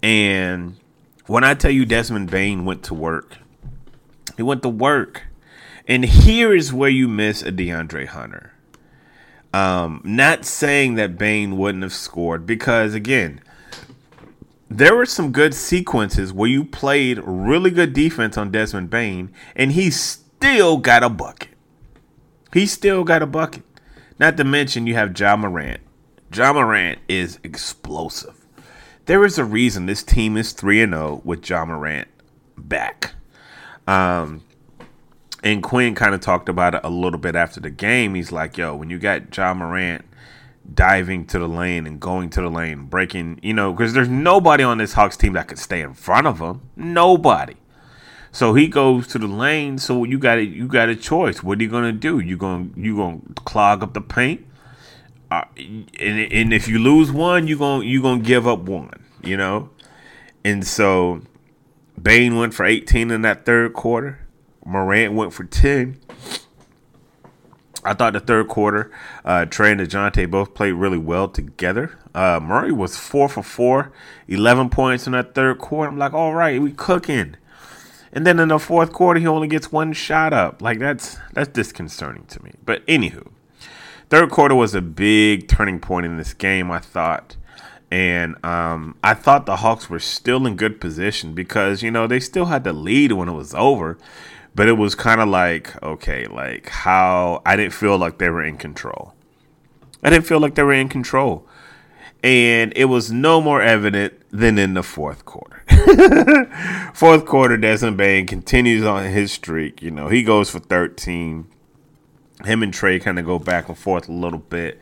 And 0.00 0.76
when 1.26 1.42
I 1.42 1.54
tell 1.54 1.72
you 1.72 1.84
Desmond 1.84 2.30
Bane 2.30 2.64
went 2.64 2.84
to 2.84 2.94
work, 2.94 3.38
he 4.36 4.44
went 4.44 4.62
to 4.62 4.68
work. 4.68 5.24
And 5.88 6.04
here 6.04 6.54
is 6.54 6.72
where 6.72 6.88
you 6.88 7.08
miss 7.08 7.42
a 7.42 7.50
DeAndre 7.50 8.06
Hunter. 8.06 8.52
Um, 9.52 10.02
not 10.04 10.44
saying 10.44 10.94
that 10.94 11.18
Bane 11.18 11.56
wouldn't 11.58 11.82
have 11.82 11.92
scored 11.92 12.46
because 12.46 12.94
again, 12.94 13.40
there 14.70 14.96
were 14.96 15.06
some 15.06 15.32
good 15.32 15.54
sequences 15.54 16.32
where 16.32 16.48
you 16.48 16.64
played 16.64 17.20
really 17.22 17.70
good 17.70 17.92
defense 17.92 18.38
on 18.38 18.50
Desmond 18.50 18.88
Bane, 18.88 19.32
and 19.54 19.72
he 19.72 19.90
still 19.90 20.78
got 20.78 21.02
a 21.02 21.10
bucket. 21.10 21.50
He 22.52 22.66
still 22.66 23.04
got 23.04 23.22
a 23.22 23.26
bucket. 23.26 23.64
Not 24.18 24.38
to 24.38 24.44
mention 24.44 24.86
you 24.86 24.94
have 24.94 25.18
Ja 25.18 25.36
Morant. 25.36 25.80
Ja 26.32 26.52
Morant 26.52 26.98
is 27.08 27.38
explosive 27.44 28.40
there 29.10 29.24
is 29.24 29.38
a 29.38 29.44
reason 29.44 29.86
this 29.86 30.04
team 30.04 30.36
is 30.36 30.52
3 30.52 30.82
and 30.82 30.92
0 30.92 31.20
with 31.24 31.50
Ja 31.50 31.64
Morant 31.64 32.06
back. 32.56 33.14
Um, 33.88 34.44
and 35.42 35.64
Quin 35.64 35.96
kind 35.96 36.14
of 36.14 36.20
talked 36.20 36.48
about 36.48 36.76
it 36.76 36.82
a 36.84 36.90
little 36.90 37.18
bit 37.18 37.34
after 37.34 37.58
the 37.58 37.70
game. 37.70 38.14
He's 38.14 38.30
like, 38.30 38.56
yo, 38.56 38.76
when 38.76 38.88
you 38.88 39.00
got 39.00 39.36
Ja 39.36 39.52
Morant 39.52 40.04
diving 40.74 41.26
to 41.26 41.38
the 41.38 41.48
lane 41.48 41.86
and 41.86 42.00
going 42.00 42.30
to 42.30 42.40
the 42.40 42.50
lane, 42.50 42.84
breaking, 42.84 43.40
you 43.42 43.52
know, 43.52 43.72
because 43.72 43.92
there's 43.92 44.08
nobody 44.08 44.62
on 44.62 44.78
this 44.78 44.92
Hawks 44.92 45.16
team 45.16 45.32
that 45.34 45.48
could 45.48 45.58
stay 45.58 45.80
in 45.80 45.94
front 45.94 46.26
of 46.26 46.38
him. 46.38 46.62
Nobody. 46.76 47.56
So 48.32 48.54
he 48.54 48.68
goes 48.68 49.06
to 49.08 49.18
the 49.18 49.26
lane. 49.26 49.78
So 49.78 50.04
you 50.04 50.18
got 50.18 50.38
a, 50.38 50.44
you 50.44 50.68
got 50.68 50.88
a 50.88 50.96
choice. 50.96 51.42
What 51.42 51.58
are 51.58 51.62
you 51.62 51.68
gonna 51.68 51.92
do? 51.92 52.20
You 52.20 52.36
gonna 52.36 52.68
you 52.76 52.96
gonna 52.96 53.20
clog 53.34 53.82
up 53.82 53.94
the 53.94 54.00
paint? 54.00 54.46
Uh, 55.30 55.44
and, 55.56 56.32
and 56.32 56.52
if 56.52 56.68
you 56.68 56.78
lose 56.78 57.10
one, 57.12 57.46
you 57.46 57.58
gonna 57.58 57.84
you 57.84 58.02
gonna 58.02 58.22
give 58.22 58.46
up 58.46 58.60
one, 58.60 59.04
you 59.22 59.36
know. 59.36 59.70
And 60.44 60.66
so, 60.66 61.22
Bane 62.00 62.36
went 62.36 62.54
for 62.54 62.64
18 62.64 63.10
in 63.10 63.22
that 63.22 63.44
third 63.44 63.74
quarter. 63.74 64.20
Morant 64.64 65.14
went 65.14 65.32
for 65.32 65.44
10. 65.44 65.98
I 67.84 67.94
thought 67.94 68.12
the 68.12 68.20
third 68.20 68.48
quarter, 68.48 68.90
uh, 69.24 69.46
Trae 69.48 69.72
and 69.72 69.80
Dejounte 69.80 70.30
both 70.30 70.52
played 70.54 70.72
really 70.72 70.98
well 70.98 71.28
together. 71.28 71.98
Uh, 72.14 72.38
Murray 72.42 72.72
was 72.72 72.98
four 72.98 73.28
for 73.28 73.42
four, 73.42 73.92
11 74.28 74.68
points 74.68 75.06
in 75.06 75.12
that 75.12 75.34
third 75.34 75.58
quarter. 75.58 75.90
I'm 75.90 75.98
like, 75.98 76.12
all 76.12 76.34
right, 76.34 76.60
we 76.60 76.72
cooking. 76.72 77.36
And 78.12 78.26
then 78.26 78.38
in 78.38 78.48
the 78.48 78.58
fourth 78.58 78.92
quarter, 78.92 79.20
he 79.20 79.26
only 79.26 79.48
gets 79.48 79.70
one 79.70 79.92
shot 79.92 80.32
up. 80.32 80.60
Like 80.60 80.78
that's 80.78 81.16
that's 81.32 81.48
disconcerting 81.48 82.24
to 82.26 82.42
me. 82.42 82.52
But 82.64 82.84
anywho, 82.86 83.28
third 84.08 84.30
quarter 84.30 84.54
was 84.54 84.74
a 84.74 84.82
big 84.82 85.48
turning 85.48 85.78
point 85.78 86.06
in 86.06 86.16
this 86.16 86.34
game, 86.34 86.70
I 86.70 86.80
thought. 86.80 87.36
And 87.90 88.44
um, 88.44 88.96
I 89.02 89.14
thought 89.14 89.46
the 89.46 89.56
Hawks 89.56 89.90
were 89.90 89.98
still 89.98 90.46
in 90.46 90.54
good 90.56 90.80
position 90.80 91.34
because, 91.34 91.82
you 91.82 91.90
know, 91.90 92.06
they 92.06 92.20
still 92.20 92.46
had 92.46 92.62
the 92.62 92.72
lead 92.72 93.12
when 93.12 93.28
it 93.28 93.32
was 93.32 93.52
over. 93.54 93.98
But 94.54 94.68
it 94.68 94.72
was 94.72 94.94
kind 94.94 95.20
of 95.20 95.28
like, 95.28 95.80
okay, 95.82 96.26
like 96.26 96.68
how 96.68 97.42
I 97.46 97.56
didn't 97.56 97.72
feel 97.72 97.96
like 97.96 98.18
they 98.18 98.28
were 98.28 98.42
in 98.42 98.56
control. 98.56 99.14
I 100.02 100.10
didn't 100.10 100.26
feel 100.26 100.40
like 100.40 100.54
they 100.54 100.62
were 100.62 100.72
in 100.72 100.88
control. 100.88 101.46
And 102.22 102.72
it 102.76 102.86
was 102.86 103.10
no 103.10 103.40
more 103.40 103.62
evident 103.62 104.14
than 104.30 104.58
in 104.58 104.74
the 104.74 104.82
fourth 104.82 105.24
quarter. 105.24 105.62
fourth 106.94 107.24
quarter, 107.24 107.56
Desmond 107.56 107.96
Bane 107.96 108.26
continues 108.26 108.84
on 108.84 109.04
his 109.04 109.32
streak. 109.32 109.80
You 109.80 109.90
know, 109.90 110.08
he 110.08 110.22
goes 110.22 110.50
for 110.50 110.58
13 110.58 111.46
him 112.44 112.62
and 112.62 112.72
Trae 112.72 113.00
kind 113.00 113.18
of 113.18 113.26
go 113.26 113.38
back 113.38 113.68
and 113.68 113.76
forth 113.76 114.08
a 114.08 114.12
little 114.12 114.38
bit. 114.38 114.80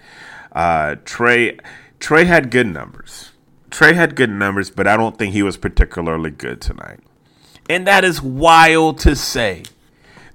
Uh, 0.53 0.97
Trae 1.05 1.59
Trae 2.01 2.27
had 2.27 2.51
good 2.51 2.67
numbers. 2.67 3.33
trae 3.71 3.95
had 3.95 4.15
good 4.15 4.31
numbers, 4.31 4.71
but 4.71 4.87
I 4.87 4.97
don't 4.97 5.19
think 5.19 5.33
he 5.33 5.43
was 5.43 5.57
particularly 5.57 6.31
good 6.31 6.61
tonight. 6.61 7.01
And 7.69 7.87
that 7.87 8.05
is 8.05 8.23
wild 8.23 8.99
to 9.01 9.15
say. 9.15 9.65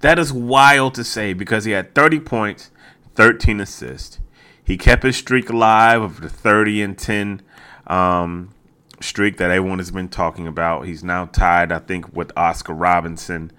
That 0.01 0.19
is 0.19 0.31
wild 0.33 0.95
to 0.95 1.03
say 1.03 1.33
because 1.33 1.65
he 1.65 1.71
had 1.71 1.95
30 1.95 2.19
points, 2.19 2.71
13 3.15 3.59
assists. 3.59 4.19
He 4.63 4.77
kept 4.77 5.03
his 5.03 5.17
streak 5.17 5.49
alive 5.49 6.01
of 6.01 6.21
the 6.21 6.29
30 6.29 6.81
and 6.81 6.97
10 6.97 7.41
um, 7.87 8.53
streak 9.01 9.37
that 9.37 9.49
everyone 9.49 9.79
has 9.79 9.91
been 9.91 10.09
talking 10.09 10.47
about. 10.47 10.85
He's 10.85 11.03
now 11.03 11.25
tied, 11.25 11.71
I 11.71 11.79
think, 11.79 12.15
with 12.15 12.31
Oscar 12.37 12.73
Robinson 12.73 13.51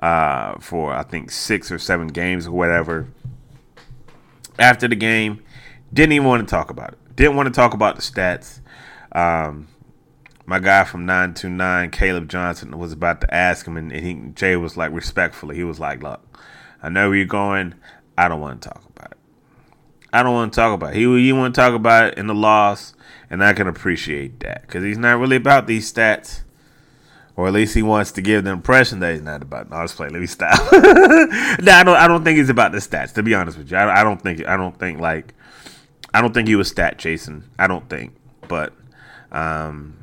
uh, 0.00 0.58
for, 0.58 0.92
I 0.92 1.02
think, 1.02 1.30
six 1.30 1.70
or 1.70 1.78
seven 1.78 2.08
games 2.08 2.46
or 2.46 2.52
whatever. 2.52 3.08
After 4.58 4.88
the 4.88 4.96
game, 4.96 5.42
didn't 5.92 6.12
even 6.12 6.26
want 6.26 6.46
to 6.46 6.50
talk 6.50 6.70
about 6.70 6.92
it. 6.92 7.16
Didn't 7.16 7.36
want 7.36 7.46
to 7.46 7.52
talk 7.52 7.74
about 7.74 7.96
the 7.96 8.02
stats. 8.02 8.60
Um, 9.12 9.68
my 10.48 10.58
guy 10.58 10.84
from 10.84 11.04
929, 11.06 11.90
Caleb 11.90 12.28
Johnson, 12.28 12.78
was 12.78 12.92
about 12.92 13.20
to 13.20 13.34
ask 13.34 13.66
him, 13.66 13.76
and, 13.76 13.92
he, 13.92 14.14
Jay 14.34 14.56
was 14.56 14.76
like, 14.76 14.92
respectfully, 14.92 15.56
he 15.56 15.64
was 15.64 15.78
like, 15.78 16.02
Look, 16.02 16.20
I 16.82 16.88
know 16.88 17.08
where 17.08 17.18
you're 17.18 17.26
going. 17.26 17.74
I 18.16 18.28
don't 18.28 18.40
want 18.40 18.62
to 18.62 18.68
talk 18.68 18.82
about 18.88 19.12
it. 19.12 19.18
I 20.12 20.22
don't 20.22 20.32
want 20.32 20.52
to 20.52 20.56
talk 20.56 20.74
about 20.74 20.94
it. 20.94 20.96
He, 20.96 21.02
he 21.02 21.32
want 21.32 21.54
to 21.54 21.60
talk 21.60 21.74
about 21.74 22.12
it 22.12 22.18
in 22.18 22.26
the 22.26 22.34
loss 22.34 22.94
and 23.30 23.44
I 23.44 23.52
can 23.52 23.66
appreciate 23.66 24.40
that 24.40 24.62
because 24.62 24.82
he's 24.82 24.98
not 24.98 25.18
really 25.18 25.36
about 25.36 25.66
these 25.66 25.92
stats, 25.92 26.42
or 27.36 27.46
at 27.46 27.52
least 27.52 27.74
he 27.74 27.82
wants 27.82 28.12
to 28.12 28.22
give 28.22 28.44
the 28.44 28.50
impression 28.50 29.00
that 29.00 29.12
he's 29.12 29.22
not 29.22 29.42
about. 29.42 29.70
No, 29.70 29.76
was 29.78 29.92
playing. 29.92 30.12
Let 30.12 30.20
me 30.20 30.26
stop. 30.26 30.58
no, 30.72 31.72
I 31.72 31.82
don't. 31.84 31.96
I 31.96 32.08
don't 32.08 32.24
think 32.24 32.38
he's 32.38 32.48
about 32.48 32.72
the 32.72 32.78
stats. 32.78 33.12
To 33.14 33.22
be 33.22 33.34
honest 33.34 33.58
with 33.58 33.70
you, 33.70 33.76
I, 33.76 34.00
I 34.00 34.04
don't 34.04 34.20
think. 34.20 34.46
I 34.46 34.56
don't 34.56 34.78
think 34.78 34.98
like. 35.00 35.34
I 36.12 36.22
don't 36.22 36.32
think 36.32 36.48
he 36.48 36.56
was 36.56 36.68
stat 36.68 36.98
chasing. 36.98 37.44
I 37.58 37.66
don't 37.66 37.88
think, 37.90 38.14
but 38.48 38.72
um, 39.30 39.97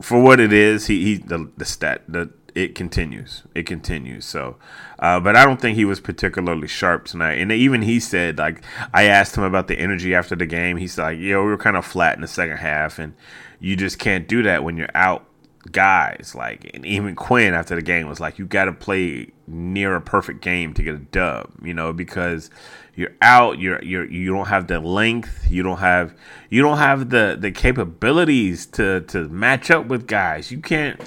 for 0.00 0.20
what 0.22 0.40
it 0.40 0.52
is, 0.52 0.86
he 0.86 1.04
he 1.04 1.16
the 1.16 1.50
the 1.56 1.64
stat 1.64 2.02
the 2.08 2.30
it 2.54 2.74
continues. 2.74 3.44
It 3.54 3.66
continues. 3.66 4.24
So, 4.24 4.56
uh, 4.98 5.20
but 5.20 5.36
I 5.36 5.44
don't 5.44 5.60
think 5.60 5.76
he 5.76 5.84
was 5.84 6.00
particularly 6.00 6.66
sharp 6.66 7.04
tonight. 7.04 7.34
And 7.34 7.52
even 7.52 7.82
he 7.82 8.00
said, 8.00 8.38
like, 8.38 8.62
I 8.92 9.04
asked 9.04 9.36
him 9.36 9.44
about 9.44 9.68
the 9.68 9.78
energy 9.78 10.12
after 10.12 10.34
the 10.34 10.46
game. 10.46 10.76
He's 10.76 10.98
like, 10.98 11.18
yo, 11.18 11.44
we 11.44 11.50
were 11.50 11.58
kind 11.58 11.76
of 11.76 11.86
flat 11.86 12.16
in 12.16 12.20
the 12.20 12.26
second 12.26 12.56
half, 12.56 12.98
and 12.98 13.14
you 13.60 13.76
just 13.76 14.00
can't 14.00 14.26
do 14.26 14.42
that 14.42 14.64
when 14.64 14.76
you're 14.76 14.90
out 14.94 15.27
guys. 15.68 16.34
Like, 16.34 16.70
and 16.74 16.84
even 16.84 17.14
Quin 17.14 17.54
after 17.54 17.74
the 17.74 17.82
game 17.82 18.08
was 18.08 18.20
like, 18.20 18.38
you 18.38 18.46
got 18.46 18.66
to 18.66 18.72
play 18.72 19.32
near 19.46 19.96
a 19.96 20.00
perfect 20.00 20.40
game 20.40 20.74
to 20.74 20.82
get 20.82 20.94
a 20.94 20.98
dub, 20.98 21.50
you 21.62 21.74
know, 21.74 21.92
because 21.92 22.50
you're 22.94 23.14
out, 23.22 23.58
you're 23.58 23.82
you're 23.84 24.04
you 24.04 24.32
don't 24.32 24.48
have 24.48 24.66
the 24.66 24.80
length, 24.80 25.46
you 25.50 25.62
don't 25.62 25.78
have 25.78 26.14
you 26.50 26.62
don't 26.62 26.78
have 26.78 27.10
the 27.10 27.36
the 27.38 27.52
capabilities 27.52 28.66
to 28.66 29.02
to 29.02 29.28
match 29.28 29.70
up 29.70 29.86
with 29.86 30.06
guys. 30.06 30.50
You 30.50 30.60
can't 30.60 31.00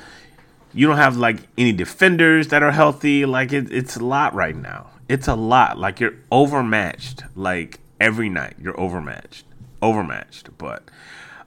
you 0.74 0.88
don't 0.88 0.98
have 0.98 1.18
like 1.18 1.38
any 1.58 1.74
defenders 1.74 2.48
that 2.48 2.64
are 2.64 2.72
healthy. 2.72 3.26
Like 3.26 3.52
it, 3.52 3.72
it's 3.72 3.98
a 3.98 4.06
lot 4.06 4.34
right 4.34 4.56
now. 4.56 4.90
It's 5.10 5.28
a 5.28 5.36
lot. 5.36 5.78
Like 5.78 6.00
you're 6.00 6.16
overmatched. 6.32 7.24
Like 7.36 7.80
every 8.00 8.30
night 8.30 8.56
you're 8.60 8.80
overmatched, 8.80 9.46
overmatched. 9.82 10.58
But 10.58 10.84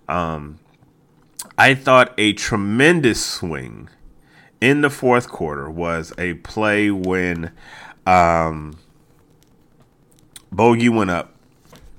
um, 0.09 0.59
I 1.57 1.75
thought 1.75 2.15
a 2.19 2.33
tremendous 2.33 3.25
swing 3.25 3.89
in 4.61 4.81
the 4.81 4.91
fourth 4.91 5.29
quarter 5.29 5.71
was 5.71 6.13
a 6.19 6.35
play 6.35 6.91
when 6.91 7.53
um, 8.07 8.79
Bogi 10.53 10.89
went 10.89 11.11
up 11.11 11.35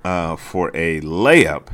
uh, 0.03 0.35
for 0.35 0.69
a 0.75 1.01
layup. 1.01 1.67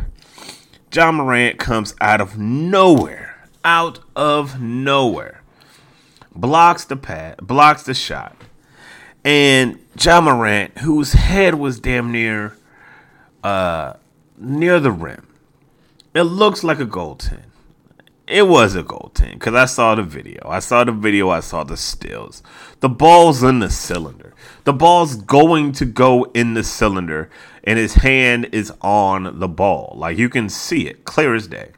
Ja 0.93 1.11
Morant 1.11 1.57
comes 1.57 1.95
out 2.01 2.21
of 2.21 2.37
nowhere, 2.37 3.47
out 3.63 3.99
of 4.15 4.59
nowhere 4.59 5.41
blocks 6.35 6.85
the 6.85 6.95
pad, 6.95 7.37
blocks 7.37 7.83
the 7.83 7.93
shot. 7.93 8.35
And 9.23 9.79
Ja 9.99 10.21
Morant, 10.21 10.79
whose 10.79 11.13
head 11.13 11.55
was 11.55 11.79
damn 11.79 12.11
near 12.11 12.57
uh 13.43 13.93
near 14.37 14.79
the 14.79 14.91
rim. 14.91 15.27
It 16.13 16.23
looks 16.23 16.63
like 16.63 16.79
a 16.79 16.85
goaltend. 16.85 17.50
It 18.31 18.47
was 18.47 18.75
a 18.75 18.83
goaltend 18.83 19.33
because 19.33 19.55
I 19.55 19.65
saw 19.65 19.93
the 19.93 20.03
video. 20.03 20.47
I 20.47 20.59
saw 20.59 20.85
the 20.85 20.93
video. 20.93 21.29
I 21.29 21.41
saw 21.41 21.65
the 21.65 21.75
stills. 21.75 22.41
The 22.79 22.87
ball's 22.87 23.43
in 23.43 23.59
the 23.59 23.69
cylinder. 23.69 24.33
The 24.63 24.71
ball's 24.71 25.15
going 25.15 25.73
to 25.73 25.85
go 25.85 26.23
in 26.33 26.53
the 26.53 26.63
cylinder, 26.63 27.29
and 27.65 27.77
his 27.77 27.95
hand 27.95 28.47
is 28.53 28.71
on 28.79 29.39
the 29.39 29.49
ball. 29.49 29.95
Like 29.97 30.17
you 30.17 30.29
can 30.29 30.47
see 30.47 30.87
it 30.87 31.03
clear 31.03 31.35
as 31.35 31.47
day. 31.47 31.71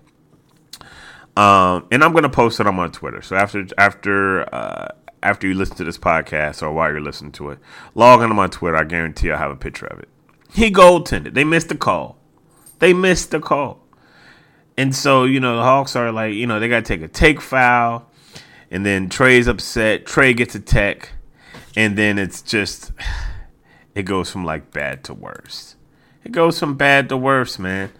Um, 1.35 1.87
and 1.91 2.03
I'm 2.03 2.13
gonna 2.13 2.29
post 2.29 2.59
it 2.59 2.67
on 2.67 2.75
my 2.75 2.87
Twitter. 2.87 3.23
So 3.23 3.35
after 3.35 3.65
after 3.79 4.53
uh, 4.53 4.89
after 5.23 5.47
you 5.47 5.55
listen 5.55 5.77
to 5.77 5.83
this 5.83 5.97
podcast 5.97 6.61
or 6.61 6.71
while 6.71 6.91
you're 6.91 7.01
listening 7.01 7.31
to 7.33 7.49
it, 7.49 7.59
log 7.95 8.21
onto 8.21 8.35
my 8.35 8.45
Twitter. 8.45 8.77
I 8.77 8.83
guarantee 8.83 9.31
I'll 9.31 9.39
have 9.39 9.49
a 9.49 9.55
picture 9.55 9.87
of 9.87 9.97
it. 9.97 10.09
He 10.53 10.69
goaltended. 10.69 11.33
They 11.33 11.43
missed 11.43 11.69
the 11.69 11.77
call. 11.77 12.19
They 12.77 12.93
missed 12.93 13.31
the 13.31 13.39
call. 13.39 13.82
And 14.77 14.95
so, 14.95 15.25
you 15.25 15.39
know, 15.39 15.57
the 15.57 15.63
Hawks 15.63 15.95
are 15.95 16.11
like, 16.11 16.33
you 16.33 16.47
know, 16.47 16.59
they 16.59 16.67
got 16.67 16.77
to 16.77 16.81
take 16.81 17.01
a 17.01 17.07
take 17.07 17.41
foul. 17.41 18.09
And 18.71 18.85
then 18.85 19.09
Trae's 19.09 19.47
upset. 19.47 20.05
Trae 20.05 20.35
gets 20.35 20.55
a 20.55 20.59
tech. 20.59 21.11
And 21.75 21.97
then 21.97 22.17
it's 22.17 22.41
just, 22.41 22.91
it 23.95 24.03
goes 24.03 24.29
from 24.31 24.45
like 24.45 24.71
bad 24.71 25.03
to 25.05 25.13
worse. 25.13 25.75
It 26.23 26.31
goes 26.31 26.57
from 26.59 26.75
bad 26.75 27.09
to 27.09 27.17
worse, 27.17 27.59
man. 27.59 27.91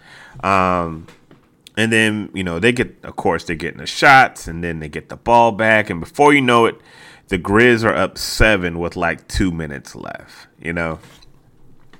Um, 0.44 1.08
and 1.76 1.92
then, 1.92 2.30
you 2.34 2.44
know, 2.44 2.60
they 2.60 2.72
get, 2.72 3.04
of 3.04 3.16
course, 3.16 3.44
they're 3.44 3.56
getting 3.56 3.80
the 3.80 3.86
shots 3.86 4.48
and 4.48 4.64
then 4.64 4.80
they 4.80 4.90
get 4.90 5.10
the 5.10 5.18
ball 5.18 5.52
back. 5.52 5.90
And 5.90 6.00
before 6.00 6.34
you 6.34 6.42
know 6.42 6.66
it, 6.66 6.80
the 7.28 7.38
Grizz 7.38 7.84
are 7.84 7.96
up 7.96 8.18
seven 8.18 8.80
with 8.80 8.96
like 8.96 9.28
two 9.28 9.52
minutes 9.52 9.96
left, 9.96 10.48
you 10.62 10.74
know? 10.74 11.00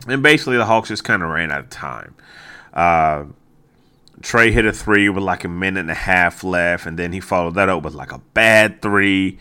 And 0.08 0.22
basically, 0.22 0.58
the 0.58 0.66
Hawks 0.66 0.90
just 0.90 1.04
kind 1.04 1.24
of 1.24 1.30
ran 1.30 1.52
out 1.52 1.62
of 1.62 1.70
time. 1.70 2.16
Uh, 2.74 3.26
Trae 4.24 4.52
hit 4.52 4.66
a 4.66 4.72
three 4.72 5.10
with 5.10 5.24
like 5.24 5.44
a 5.44 5.50
minute 5.50 5.82
and 5.82 5.92
a 5.92 5.96
half 5.96 6.44
left, 6.44 6.86
and 6.86 6.98
then 6.98 7.12
he 7.12 7.20
followed 7.20 7.56
that 7.56 7.70
up 7.70 7.84
with 7.84 7.94
like 7.94 8.12
a 8.12 8.20
bad 8.34 8.82
three. 8.82 9.38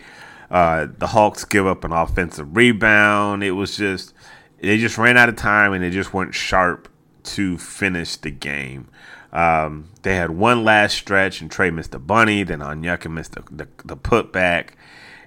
Uh, 0.50 0.88
the 0.98 1.06
Hawks 1.06 1.44
give 1.44 1.66
up 1.66 1.84
an 1.84 1.92
offensive 1.92 2.56
rebound. 2.56 3.42
It 3.42 3.52
was 3.52 3.76
just, 3.76 4.12
they 4.60 4.76
just 4.78 4.98
ran 4.98 5.16
out 5.16 5.30
of 5.30 5.36
time 5.36 5.72
and 5.72 5.82
they 5.82 5.88
just 5.88 6.12
weren't 6.12 6.34
sharp 6.34 6.88
to 7.22 7.56
finish 7.56 8.16
the 8.16 8.30
game. 8.30 8.88
Um, 9.32 9.88
they 10.02 10.16
had 10.16 10.30
one 10.30 10.64
last 10.64 10.94
stretch, 10.96 11.40
and 11.40 11.50
Trae 11.50 11.72
missed 11.72 11.92
the 11.92 11.98
bunny. 11.98 12.42
Then 12.42 12.58
Onyeka 12.58 13.10
missed 13.10 13.32
the, 13.32 13.42
the, 13.50 13.68
the 13.84 13.96
putback, 13.96 14.70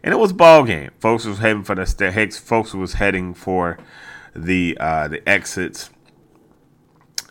and 0.04 0.14
it 0.14 0.18
was 0.18 0.32
ball 0.32 0.64
game. 0.64 0.92
Folks 1.00 1.26
was 1.26 1.40
heading 1.40 1.64
for 1.64 1.76
the 1.76 2.42
folks 2.46 2.74
was 2.74 2.94
heading 2.94 3.34
for 3.34 3.80
the 4.36 4.78
uh, 4.80 5.08
the 5.08 5.28
exits, 5.28 5.90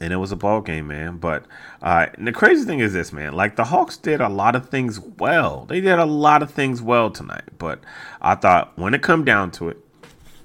and 0.05 0.13
it 0.13 0.19
was 0.19 0.31
a 0.31 0.37
ball 0.37 0.61
game, 0.61 0.89
man. 0.89 1.17
But 1.17 1.47
uh, 1.83 2.07
the 2.19 2.33
crazy 2.33 2.65
thing 2.65 2.81
is 2.81 2.93
this, 2.93 3.13
man. 3.13 3.33
Like 3.33 3.57
the 3.57 3.65
Hawks 3.65 3.97
did 3.97 4.21
a 4.21 4.29
lot 4.29 4.55
of 4.55 4.69
things 4.69 5.01
well. 5.01 5.65
They 5.65 5.81
did 5.81 5.99
a 5.99 6.05
lot 6.05 6.43
of 6.43 6.51
things 6.51 6.83
well 6.83 7.11
tonight. 7.11 7.49
But 7.59 7.81
I 8.21 8.35
thought 8.35 8.79
when 8.79 8.95
it 8.95 9.03
come 9.03 9.25
down 9.25 9.51
to 9.53 9.71
it, 9.71 9.79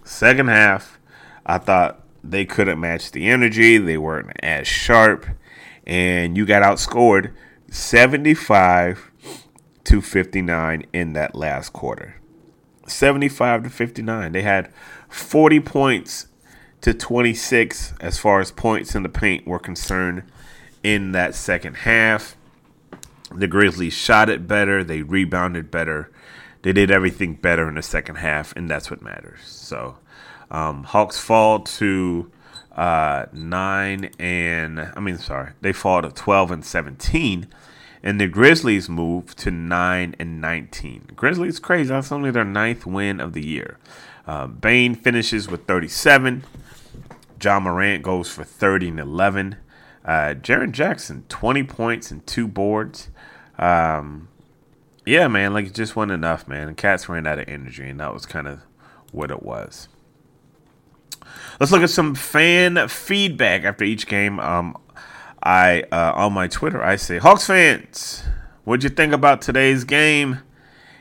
second 0.04 0.48
half, 0.48 0.98
I 1.46 1.58
thought 1.58 2.04
they 2.24 2.46
couldn't 2.46 2.80
match 2.80 3.12
the 3.12 3.28
energy. 3.28 3.78
They 3.78 3.98
weren't 3.98 4.32
as 4.42 4.68
sharp 4.68 5.26
and 5.86 6.38
you 6.38 6.46
got 6.46 6.62
outscored 6.62 7.34
75 7.70 9.12
to 9.84 10.02
59 10.02 10.86
in 10.94 11.14
that 11.14 11.36
last 11.36 11.74
quarter. 11.74 12.16
75 12.88 13.64
to 13.64 13.70
59. 13.70 14.32
They 14.32 14.42
had 14.44 14.72
40 15.10 15.60
points 15.60 16.28
to 16.82 16.94
26 16.94 17.94
as 18.00 18.18
far 18.18 18.40
as 18.40 18.52
points 18.52 18.96
in 18.96 19.04
the 19.04 19.10
paint 19.10 19.46
were 19.46 19.60
concerned 19.60 20.24
in 20.84 21.12
that 21.12 21.36
second 21.36 21.76
half. 21.78 22.36
The 23.34 23.48
Grizzlies 23.48 23.94
shot 23.94 24.30
it 24.30 24.48
better, 24.48 24.84
they 24.84 25.02
rebounded 25.02 25.70
better. 25.70 26.12
They 26.62 26.74
did 26.74 26.92
everything 26.92 27.36
better 27.36 27.70
in 27.70 27.76
the 27.76 27.82
second 27.82 28.16
half, 28.16 28.54
and 28.56 28.70
that's 28.70 28.92
what 28.92 29.02
matters. 29.02 29.40
So, 29.44 29.98
um, 30.52 30.84
Hawks 30.84 31.20
fall 31.20 31.60
to 31.60 32.32
uh, 32.76 33.26
nine 33.32 34.12
and 34.20 34.80
I 34.96 35.00
mean, 35.00 35.18
sorry, 35.18 35.52
they 35.62 35.74
fall 35.74 36.02
to 36.02 36.10
twelve 36.10 36.52
and 36.52 36.66
seventeen, 36.66 37.48
and 38.04 38.20
the 38.20 38.28
Grizzlies 38.28 38.90
move 38.90 39.36
to 39.38 39.52
nine 39.52 40.16
and 40.20 40.42
nineteen. 40.42 41.08
Grizzlies 41.16 41.60
crazy. 41.60 41.90
That's 41.90 42.12
only 42.12 42.32
their 42.32 42.46
ninth 42.46 42.86
win 42.86 43.20
of 43.20 43.34
the 43.34 43.46
year. 43.46 43.78
Uh, 44.30 44.46
Bane 44.46 44.94
finishes 44.94 45.50
with 45.50 45.66
thirty-seven. 45.66 46.44
Ja 47.42 47.60
Morant 47.60 48.04
goes 48.04 48.30
for 48.30 48.44
thirty 48.44 48.90
and 48.90 49.00
eleven. 49.00 49.56
Uh, 50.06 50.36
Jaren 50.36 50.72
Jackson 50.72 51.24
twenty 51.30 51.64
points 51.64 52.12
and 52.12 52.24
two 52.28 52.48
boards. 52.48 53.10
Um, 53.58 54.28
yeah, 55.04 55.28
man, 55.28 55.52
like 55.52 55.66
it 55.66 55.74
just 55.74 55.96
wasn't 55.96 56.12
enough, 56.12 56.48
man. 56.48 56.68
And 56.68 56.78
Cats 56.78 57.10
ran 57.10 57.26
out 57.26 57.40
of 57.40 57.50
energy, 57.50 57.90
and 57.90 58.00
that 58.02 58.14
was 58.14 58.28
kind 58.28 58.48
of 58.48 58.60
what 59.12 59.32
it 59.32 59.42
was. 59.42 59.88
Let's 61.60 61.72
look 61.72 61.82
at 61.82 61.90
some 61.90 62.14
fan 62.14 62.88
feedback 62.88 63.64
after 63.64 63.84
each 63.84 64.06
game. 64.06 64.40
Um, 64.40 64.78
I 65.42 65.86
uh, 65.92 66.12
on 66.14 66.34
my 66.34 66.48
Twitter 66.48 66.84
I 66.84 66.98
say, 66.98 67.18
Hawks 67.18 67.48
fans, 67.48 68.26
what'd 68.64 68.84
you 68.84 68.92
think 68.92 69.12
about 69.12 69.42
today's 69.42 69.86
game? 69.86 70.42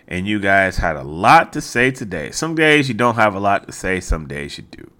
And 0.08 0.26
you 0.26 0.40
guys 0.40 0.78
had 0.78 0.96
a 0.96 1.02
lot 1.02 1.52
to 1.52 1.60
say 1.60 1.90
today. 1.90 2.30
Some 2.30 2.54
days 2.54 2.88
you 2.88 2.94
don't 2.94 3.16
have 3.16 3.34
a 3.34 3.40
lot 3.40 3.66
to 3.66 3.72
say, 3.72 4.00
some 4.00 4.26
days 4.26 4.56
you 4.56 4.64
do. 4.64 4.90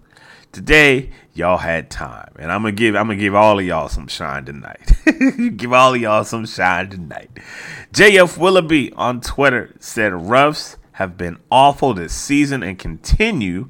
Today, 0.51 1.09
y'all 1.33 1.57
had 1.57 1.89
time. 1.89 2.31
And 2.37 2.51
I'm 2.51 2.61
gonna 2.61 2.71
give 2.71 2.95
I'm 2.95 3.07
gonna 3.07 3.19
give 3.19 3.35
all 3.35 3.59
of 3.59 3.65
y'all 3.65 3.89
some 3.89 4.07
shine 4.07 4.45
tonight. 4.45 4.93
give 5.57 5.73
all 5.73 5.95
of 5.95 6.01
y'all 6.01 6.23
some 6.23 6.45
shine 6.45 6.89
tonight. 6.89 7.31
JF 7.91 8.37
Willoughby 8.37 8.93
on 8.93 9.19
Twitter 9.19 9.75
said 9.79 10.13
Ruffs 10.13 10.77
have 10.93 11.17
been 11.17 11.37
awful 11.51 11.93
this 11.93 12.13
season 12.13 12.61
and 12.61 12.77
continue 12.77 13.69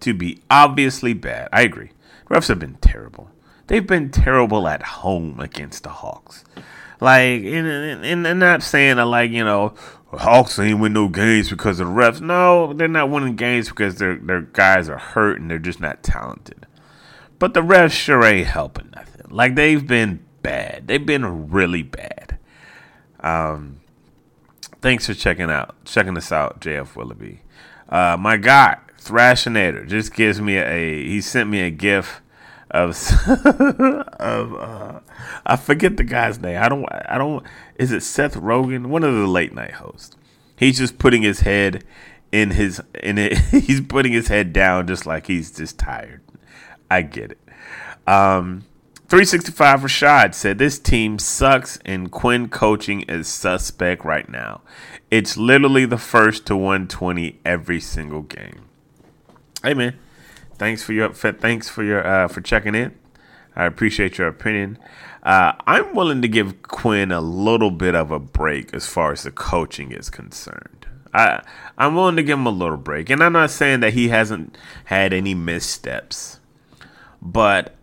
to 0.00 0.12
be 0.12 0.42
obviously 0.50 1.14
bad. 1.14 1.48
I 1.52 1.62
agree. 1.62 1.90
Refs 2.28 2.48
have 2.48 2.58
been 2.58 2.78
terrible. 2.80 3.30
They've 3.66 3.86
been 3.86 4.10
terrible 4.10 4.66
at 4.68 4.82
home 4.82 5.40
against 5.40 5.84
the 5.84 5.90
Hawks. 5.90 6.44
Like, 7.00 7.42
and, 7.42 8.04
and, 8.04 8.26
and 8.26 8.40
not 8.40 8.62
saying 8.62 8.96
that, 8.96 9.06
like, 9.06 9.30
you 9.30 9.44
know, 9.44 9.74
Hawks 10.18 10.58
ain't 10.58 10.80
win 10.80 10.92
no 10.92 11.08
games 11.08 11.50
because 11.50 11.80
of 11.80 11.88
the 11.88 11.92
refs. 11.92 12.20
No, 12.20 12.72
they're 12.72 12.88
not 12.88 13.10
winning 13.10 13.36
games 13.36 13.68
because 13.68 13.96
their 13.98 14.16
their 14.16 14.42
guys 14.42 14.88
are 14.88 14.98
hurt 14.98 15.40
and 15.40 15.50
they're 15.50 15.58
just 15.58 15.80
not 15.80 16.02
talented. 16.02 16.66
But 17.38 17.54
the 17.54 17.60
refs 17.60 17.92
sure 17.92 18.24
ain't 18.24 18.46
helping 18.46 18.90
nothing. 18.94 19.26
Like 19.28 19.54
they've 19.54 19.86
been 19.86 20.24
bad. 20.42 20.86
They've 20.86 21.04
been 21.04 21.50
really 21.50 21.82
bad. 21.82 22.38
Um, 23.20 23.80
thanks 24.80 25.06
for 25.06 25.14
checking 25.14 25.50
out 25.50 25.74
checking 25.84 26.16
us 26.16 26.30
out, 26.30 26.60
JF 26.60 26.96
Willoughby. 26.96 27.42
Uh, 27.88 28.16
my 28.18 28.36
guy 28.36 28.78
Thrashinator 29.00 29.86
just 29.86 30.14
gives 30.14 30.40
me 30.40 30.56
a 30.56 31.04
he 31.04 31.20
sent 31.20 31.50
me 31.50 31.60
a 31.62 31.70
gif 31.70 32.22
of 32.74 32.96
of 34.18 34.54
uh, 34.54 35.00
I 35.46 35.56
forget 35.56 35.96
the 35.96 36.04
guy's 36.04 36.40
name. 36.40 36.60
I 36.60 36.68
don't 36.68 36.84
I 36.90 37.16
don't 37.16 37.44
is 37.76 37.92
it 37.92 38.02
Seth 38.02 38.34
Rogen, 38.34 38.86
one 38.86 39.04
of 39.04 39.14
the 39.14 39.26
late 39.26 39.54
night 39.54 39.74
hosts. 39.74 40.16
He's 40.56 40.78
just 40.78 40.98
putting 40.98 41.22
his 41.22 41.40
head 41.40 41.84
in 42.32 42.50
his 42.50 42.82
in 43.00 43.16
it. 43.16 43.38
He's 43.50 43.80
putting 43.80 44.12
his 44.12 44.28
head 44.28 44.52
down 44.52 44.86
just 44.88 45.06
like 45.06 45.26
he's 45.28 45.52
just 45.52 45.78
tired. 45.78 46.20
I 46.90 47.02
get 47.02 47.32
it. 47.32 47.38
Um, 48.06 48.64
365 49.08 49.80
Rashad 49.80 50.34
said 50.34 50.58
this 50.58 50.78
team 50.78 51.18
sucks 51.18 51.78
and 51.84 52.10
Quin 52.10 52.48
coaching 52.48 53.02
is 53.02 53.28
suspect 53.28 54.04
right 54.04 54.28
now. 54.28 54.62
It's 55.10 55.36
literally 55.36 55.86
the 55.86 55.98
first 55.98 56.46
to 56.46 56.56
120 56.56 57.40
every 57.44 57.80
single 57.80 58.22
game. 58.22 58.64
Hey 59.62 59.74
man, 59.74 59.96
thanks 60.58 60.82
for 60.82 60.92
your 60.92 61.12
thanks 61.12 61.68
for 61.68 61.82
your 61.82 62.06
uh, 62.06 62.28
for 62.28 62.40
checking 62.40 62.74
in. 62.74 62.96
I 63.56 63.64
appreciate 63.66 64.18
your 64.18 64.28
opinion. 64.28 64.78
Uh, 65.22 65.52
I'm 65.66 65.94
willing 65.94 66.22
to 66.22 66.28
give 66.28 66.62
Quin 66.62 67.10
a 67.12 67.20
little 67.20 67.70
bit 67.70 67.94
of 67.94 68.10
a 68.10 68.18
break 68.18 68.74
as 68.74 68.86
far 68.86 69.12
as 69.12 69.22
the 69.22 69.30
coaching 69.30 69.92
is 69.92 70.10
concerned. 70.10 70.86
I 71.12 71.42
I'm 71.78 71.94
willing 71.94 72.16
to 72.16 72.22
give 72.22 72.38
him 72.38 72.46
a 72.46 72.50
little 72.50 72.76
break, 72.76 73.10
and 73.10 73.22
I'm 73.22 73.32
not 73.32 73.50
saying 73.50 73.80
that 73.80 73.94
he 73.94 74.08
hasn't 74.08 74.56
had 74.86 75.12
any 75.12 75.34
missteps, 75.34 76.40
but 77.22 77.74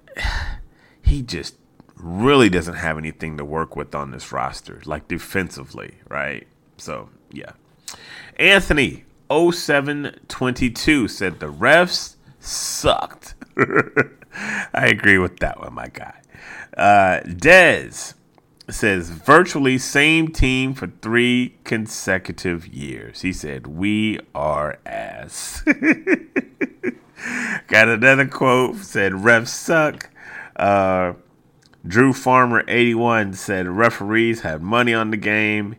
he 1.01 1.21
just 1.21 1.55
really 1.95 2.49
doesn't 2.49 2.75
have 2.75 2.97
anything 2.97 3.37
to 3.37 3.45
work 3.45 3.75
with 3.75 3.95
on 3.95 4.11
this 4.11 4.31
roster, 4.31 4.81
like 4.85 5.07
defensively, 5.07 5.95
right? 6.09 6.47
So 6.77 7.09
yeah, 7.31 7.51
Anthony 8.37 9.05
0722 9.29 11.07
said 11.07 11.39
the 11.39 11.51
refs 11.51 12.15
sucked. 12.41 13.35
I 13.57 14.87
agree 14.87 15.17
with 15.17 15.39
that 15.39 15.59
one, 15.59 15.73
my 15.73 15.87
guy. 15.87 16.21
Uh, 16.75 17.21
Dez 17.25 18.13
says 18.69 19.09
virtually 19.09 19.77
same 19.77 20.29
team 20.29 20.73
for 20.73 20.87
three 21.01 21.55
consecutive 21.63 22.67
years. 22.67 23.21
He 23.21 23.33
said, 23.33 23.67
"We 23.67 24.19
are 24.33 24.77
ass." 24.85 25.63
Got 27.67 27.89
another 27.89 28.27
quote 28.27 28.77
said, 28.77 29.13
"Refs 29.13 29.47
suck." 29.47 30.09
Uh, 30.55 31.13
Drew 31.85 32.13
Farmer 32.13 32.63
eighty 32.67 32.95
one 32.95 33.33
said, 33.33 33.67
"Referees 33.67 34.41
have 34.41 34.61
money 34.61 34.93
on 34.93 35.11
the 35.11 35.17
game." 35.17 35.75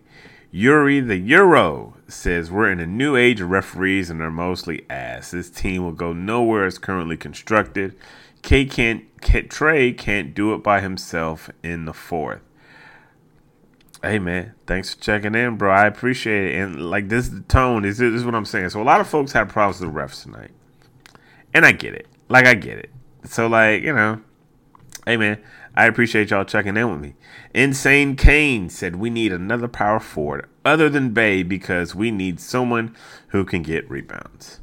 Yuri 0.54 1.00
the 1.00 1.16
Euro 1.16 1.94
says 2.12 2.50
we're 2.50 2.70
in 2.70 2.80
a 2.80 2.86
new 2.86 3.16
age 3.16 3.40
of 3.40 3.50
referees 3.50 4.10
and 4.10 4.20
they're 4.20 4.30
mostly 4.30 4.84
ass. 4.88 5.30
This 5.30 5.50
team 5.50 5.82
will 5.82 5.92
go 5.92 6.12
nowhere 6.12 6.66
as 6.66 6.78
currently 6.78 7.16
constructed. 7.16 7.96
K 8.42 8.64
can't, 8.64 9.04
Trae 9.20 9.96
can't 9.96 10.34
do 10.34 10.52
it 10.54 10.62
by 10.62 10.80
himself 10.80 11.50
in 11.62 11.84
the 11.84 11.92
fourth. 11.92 12.40
Hey 14.02 14.18
man, 14.18 14.54
thanks 14.66 14.94
for 14.94 15.00
checking 15.00 15.34
in, 15.34 15.56
bro. 15.56 15.70
I 15.72 15.86
appreciate 15.86 16.52
it. 16.52 16.58
And 16.58 16.90
like 16.90 17.08
this, 17.08 17.28
the 17.28 17.40
tone 17.42 17.84
is 17.84 17.98
this 17.98 18.12
is 18.12 18.24
what 18.24 18.34
I'm 18.34 18.44
saying. 18.44 18.70
So 18.70 18.82
a 18.82 18.84
lot 18.84 19.00
of 19.00 19.08
folks 19.08 19.32
had 19.32 19.48
problems 19.48 19.80
with 19.80 19.92
the 19.92 19.98
refs 19.98 20.24
tonight, 20.24 20.50
and 21.54 21.64
I 21.64 21.70
get 21.70 21.94
it. 21.94 22.08
Like 22.28 22.46
I 22.46 22.54
get 22.54 22.78
it. 22.78 22.90
So 23.24 23.46
like 23.46 23.84
you 23.84 23.94
know, 23.94 24.20
hey 25.06 25.16
man, 25.16 25.40
I 25.76 25.86
appreciate 25.86 26.30
y'all 26.30 26.44
checking 26.44 26.76
in 26.76 26.90
with 26.90 27.00
me. 27.00 27.14
Insane 27.54 28.16
Kane 28.16 28.68
said 28.68 28.96
we 28.96 29.08
need 29.08 29.32
another 29.32 29.68
power 29.68 30.00
forward 30.00 30.48
other 30.64 30.88
than 30.88 31.10
Bey 31.10 31.42
because 31.42 31.94
we 31.94 32.10
need 32.10 32.40
someone 32.40 32.96
who 33.28 33.44
can 33.44 33.62
get 33.62 33.88
rebounds. 33.90 34.60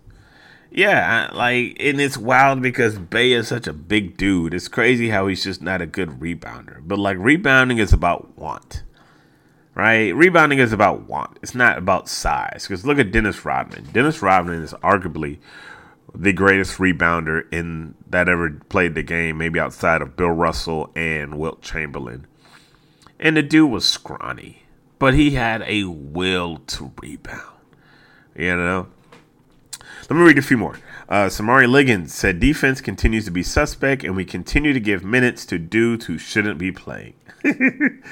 Yeah, 0.72 1.32
like, 1.34 1.78
and 1.80 2.00
it's 2.00 2.18
wild 2.18 2.62
because 2.62 3.00
Bey 3.00 3.32
is 3.32 3.48
such 3.48 3.66
a 3.66 3.74
big 3.74 4.18
dude. 4.18 4.54
It's 4.54 4.68
crazy 4.68 5.10
how 5.10 5.28
he's 5.28 5.44
just 5.44 5.62
not 5.62 5.82
a 5.82 5.88
good 5.88 6.20
rebounder. 6.20 6.82
But, 6.84 7.00
like, 7.00 7.18
rebounding 7.18 7.80
is 7.80 7.92
about 7.92 8.38
want, 8.38 8.84
right? 9.74 10.14
Rebounding 10.16 10.60
is 10.60 10.72
about 10.72 11.08
want. 11.08 11.40
It's 11.42 11.56
not 11.56 11.80
about 11.80 12.08
size. 12.08 12.68
Because 12.68 12.86
look 12.86 13.00
at 13.00 13.12
Dennis 13.12 13.44
Rodman. 13.44 13.88
Dennis 13.92 14.22
Rodman 14.22 14.62
is 14.62 14.74
arguably 14.74 15.40
the 16.14 16.34
greatest 16.34 16.78
rebounder 16.78 17.52
in 17.52 17.96
that 18.08 18.30
ever 18.30 18.52
played 18.70 18.94
the 18.94 19.04
game, 19.04 19.38
maybe 19.40 19.60
outside 19.60 20.04
of 20.04 20.16
Bill 20.16 20.30
Russell 20.30 20.92
and 20.96 21.40
Wilt 21.40 21.62
Chamberlain. 21.64 22.28
And 23.20 23.38
the 23.38 23.44
dude 23.44 23.72
was 23.72 23.86
scrawny, 23.86 24.64
but 25.00 25.14
he 25.14 25.32
had 25.32 25.64
a 25.64 25.86
will 25.86 26.58
to 26.68 26.92
rebound. 27.02 27.58
You 28.36 28.56
know? 28.56 28.88
Let 30.10 30.18
me 30.18 30.24
read 30.24 30.38
a 30.38 30.42
few 30.42 30.58
more. 30.58 30.80
Uh, 31.08 31.26
Samari 31.26 31.68
Liggins 31.68 32.14
said 32.14 32.40
defense 32.40 32.82
continues 32.82 33.26
to 33.26 33.32
be 33.32 33.44
suspect, 33.44 34.04
and 34.04 34.16
we 34.16 34.26
continue 34.26 34.74
to 34.74 34.80
give 34.80 35.04
minutes 35.04 35.46
to 35.48 35.58
dudes 35.58 36.06
who 36.06 36.18
shouldn't 36.18 36.60
be 36.60 36.72
playing. 36.72 37.14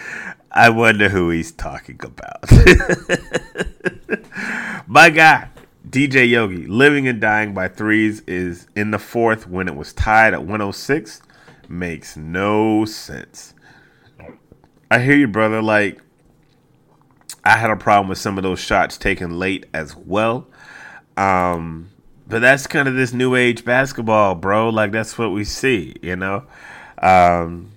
I 0.52 0.70
wonder 0.70 1.10
who 1.10 1.30
he's 1.30 1.52
talking 1.52 2.00
about. 2.04 2.44
My 4.88 5.10
guy, 5.10 5.50
DJ 5.90 6.30
Yogi, 6.30 6.66
living 6.66 7.08
and 7.08 7.20
dying 7.20 7.54
by 7.54 7.68
threes 7.68 8.22
is 8.22 8.68
in 8.76 8.92
the 8.92 9.00
fourth 9.00 9.48
when 9.48 9.68
it 9.68 9.76
was 9.76 9.94
tied 9.94 10.34
at 10.34 10.42
106. 10.42 11.22
Makes 11.70 12.16
no 12.16 12.86
sense. 12.86 13.54
I 14.90 15.00
hear 15.00 15.18
you, 15.18 15.28
brother. 15.28 15.62
Like, 15.62 16.00
I 17.48 17.58
had 17.58 17.72
a 17.72 17.78
problem 17.78 18.10
with 18.10 18.18
some 18.18 18.38
of 18.38 18.44
those 18.44 18.60
shots 18.60 18.98
taken 18.98 19.40
late 19.40 19.68
as 19.74 19.96
well. 19.96 20.48
Um, 21.16 21.90
but 22.28 22.40
that's 22.40 22.68
kind 22.68 22.90
of 22.90 22.96
this 22.96 23.14
new 23.14 23.36
age 23.36 23.64
basketball, 23.64 24.36
bro. 24.36 24.68
Like 24.68 24.92
that's 24.92 25.18
what 25.18 25.30
we 25.30 25.46
see, 25.46 25.96
you 26.02 26.18
know. 26.18 26.44
Um, 27.02 27.72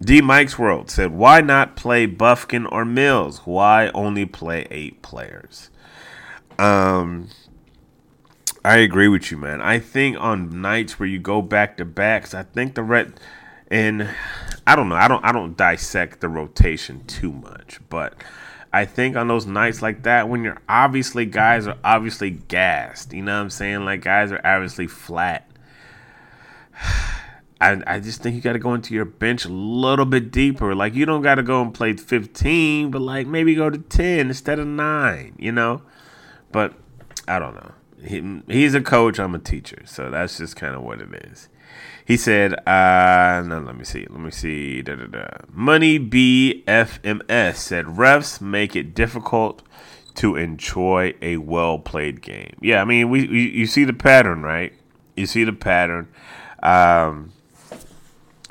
D 0.00 0.22
Mike's 0.22 0.58
World 0.58 0.90
said, 0.90 1.12
"Why 1.12 1.42
not 1.42 1.76
play 1.76 2.06
Buffkin 2.06 2.64
or 2.64 2.86
Mills? 2.86 3.42
Why 3.44 3.90
only 3.94 4.24
play 4.24 4.66
eight 4.70 5.02
players?" 5.02 5.68
Um, 6.58 7.28
I 8.64 8.78
agree 8.78 9.08
with 9.08 9.30
you, 9.30 9.36
man. 9.36 9.60
I 9.60 9.80
think 9.80 10.16
on 10.18 10.62
nights 10.62 10.98
where 10.98 11.08
you 11.08 11.18
go 11.18 11.42
back 11.42 11.76
to 11.76 11.84
backs, 11.84 12.32
I 12.32 12.44
think 12.44 12.74
the 12.74 12.82
red 12.82 13.20
and 13.70 14.08
I 14.66 14.76
don't 14.76 14.88
know. 14.88 14.96
I 14.96 15.08
don't 15.08 15.22
I 15.22 15.32
don't 15.32 15.58
dissect 15.58 16.22
the 16.22 16.30
rotation 16.30 17.04
too 17.04 17.32
much, 17.32 17.80
but 17.90 18.14
I 18.72 18.84
think 18.84 19.16
on 19.16 19.28
those 19.28 19.46
nights 19.46 19.82
like 19.82 20.04
that, 20.04 20.28
when 20.28 20.44
you're 20.44 20.60
obviously 20.68 21.26
guys 21.26 21.66
are 21.66 21.76
obviously 21.82 22.30
gassed, 22.30 23.12
you 23.12 23.22
know 23.22 23.36
what 23.36 23.42
I'm 23.42 23.50
saying? 23.50 23.84
Like 23.84 24.02
guys 24.02 24.30
are 24.30 24.40
obviously 24.44 24.86
flat. 24.86 25.50
I, 27.62 27.82
I 27.86 28.00
just 28.00 28.22
think 28.22 28.36
you 28.36 28.40
got 28.40 28.54
to 28.54 28.58
go 28.58 28.72
into 28.72 28.94
your 28.94 29.04
bench 29.04 29.44
a 29.44 29.50
little 29.50 30.06
bit 30.06 30.30
deeper. 30.30 30.74
Like 30.74 30.94
you 30.94 31.04
don't 31.04 31.20
got 31.20 31.34
to 31.34 31.42
go 31.42 31.60
and 31.60 31.74
play 31.74 31.92
15, 31.94 32.90
but 32.90 33.02
like 33.02 33.26
maybe 33.26 33.54
go 33.54 33.68
to 33.68 33.76
10 33.76 34.28
instead 34.28 34.58
of 34.58 34.66
nine. 34.66 35.34
You 35.38 35.52
know, 35.52 35.82
but 36.52 36.72
I 37.28 37.38
don't 37.38 37.54
know. 37.54 37.72
He, 38.02 38.40
he's 38.48 38.74
a 38.74 38.80
coach. 38.80 39.18
I'm 39.18 39.34
a 39.34 39.38
teacher, 39.38 39.82
so 39.84 40.08
that's 40.10 40.38
just 40.38 40.56
kind 40.56 40.74
of 40.74 40.82
what 40.82 41.02
it 41.02 41.12
is. 41.26 41.50
He 42.10 42.16
said, 42.16 42.54
uh, 42.66 43.40
no, 43.46 43.60
let 43.60 43.76
me 43.76 43.84
see. 43.84 44.04
Let 44.10 44.18
me 44.18 44.32
see. 44.32 44.82
Da, 44.82 44.96
da, 44.96 45.06
da. 45.06 45.28
Money 45.52 45.96
BFMS 46.00 47.54
said, 47.54 47.84
refs 47.84 48.40
make 48.40 48.74
it 48.74 48.96
difficult 48.96 49.62
to 50.16 50.34
enjoy 50.34 51.14
a 51.22 51.36
well 51.36 51.78
played 51.78 52.20
game. 52.20 52.56
Yeah, 52.60 52.82
I 52.82 52.84
mean, 52.84 53.10
we, 53.10 53.28
we, 53.28 53.50
you 53.50 53.64
see 53.64 53.84
the 53.84 53.92
pattern, 53.92 54.42
right? 54.42 54.72
You 55.14 55.26
see 55.26 55.44
the 55.44 55.52
pattern. 55.52 56.08
Um, 56.64 57.32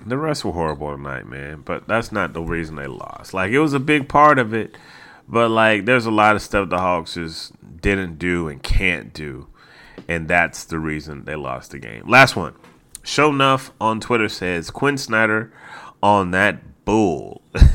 the 0.05 0.17
rest 0.17 0.45
were 0.45 0.53
horrible 0.53 0.95
tonight, 0.95 1.27
man. 1.27 1.63
But 1.65 1.85
that's 1.85 2.13
not 2.13 2.31
the 2.31 2.41
reason 2.41 2.77
they 2.77 2.87
lost. 2.87 3.33
Like 3.33 3.51
it 3.51 3.59
was 3.59 3.73
a 3.73 3.79
big 3.81 4.07
part 4.07 4.39
of 4.39 4.53
it, 4.53 4.77
but 5.27 5.51
like 5.51 5.83
there's 5.83 6.05
a 6.05 6.11
lot 6.11 6.37
of 6.37 6.41
stuff 6.41 6.69
the 6.69 6.79
Hawks 6.79 7.15
just 7.15 7.51
didn't 7.81 8.19
do 8.19 8.47
and 8.47 8.63
can't 8.63 9.13
do, 9.13 9.47
and 10.07 10.29
that's 10.29 10.63
the 10.63 10.79
reason 10.79 11.25
they 11.25 11.35
lost 11.35 11.71
the 11.71 11.79
game. 11.79 12.07
Last 12.07 12.37
one. 12.37 12.55
Show 13.03 13.29
enough 13.29 13.71
on 13.79 13.99
Twitter 13.99 14.29
says 14.29 14.71
Quin 14.71 14.97
Snyder 14.97 15.51
on 16.01 16.31
that 16.31 16.85
bull. 16.85 17.41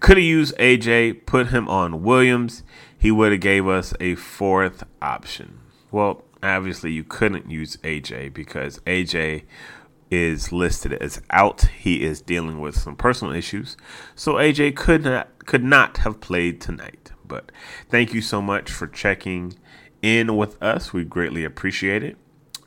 Could 0.00 0.16
have 0.16 0.18
used 0.18 0.56
AJ, 0.58 1.26
put 1.26 1.48
him 1.48 1.68
on 1.68 2.02
Williams. 2.02 2.62
He 2.98 3.10
would 3.10 3.32
have 3.32 3.40
gave 3.40 3.66
us 3.66 3.94
a 4.00 4.14
fourth 4.14 4.84
option. 5.00 5.60
Well, 5.90 6.24
obviously 6.42 6.92
you 6.92 7.04
couldn't 7.04 7.50
use 7.50 7.76
AJ 7.78 8.34
because 8.34 8.78
AJ 8.80 9.44
is 10.10 10.52
listed 10.52 10.92
as 10.94 11.20
out. 11.30 11.62
He 11.78 12.02
is 12.02 12.20
dealing 12.20 12.60
with 12.60 12.76
some 12.76 12.96
personal 12.96 13.34
issues. 13.34 13.76
So 14.14 14.34
AJ 14.34 14.76
could 14.76 15.04
not 15.04 15.46
could 15.46 15.64
not 15.64 15.98
have 15.98 16.20
played 16.20 16.60
tonight. 16.60 17.12
But 17.26 17.50
thank 17.88 18.14
you 18.14 18.22
so 18.22 18.40
much 18.40 18.70
for 18.70 18.86
checking 18.86 19.54
in 20.02 20.36
with 20.36 20.60
us. 20.62 20.92
We 20.92 21.04
greatly 21.04 21.44
appreciate 21.44 22.02
it. 22.02 22.16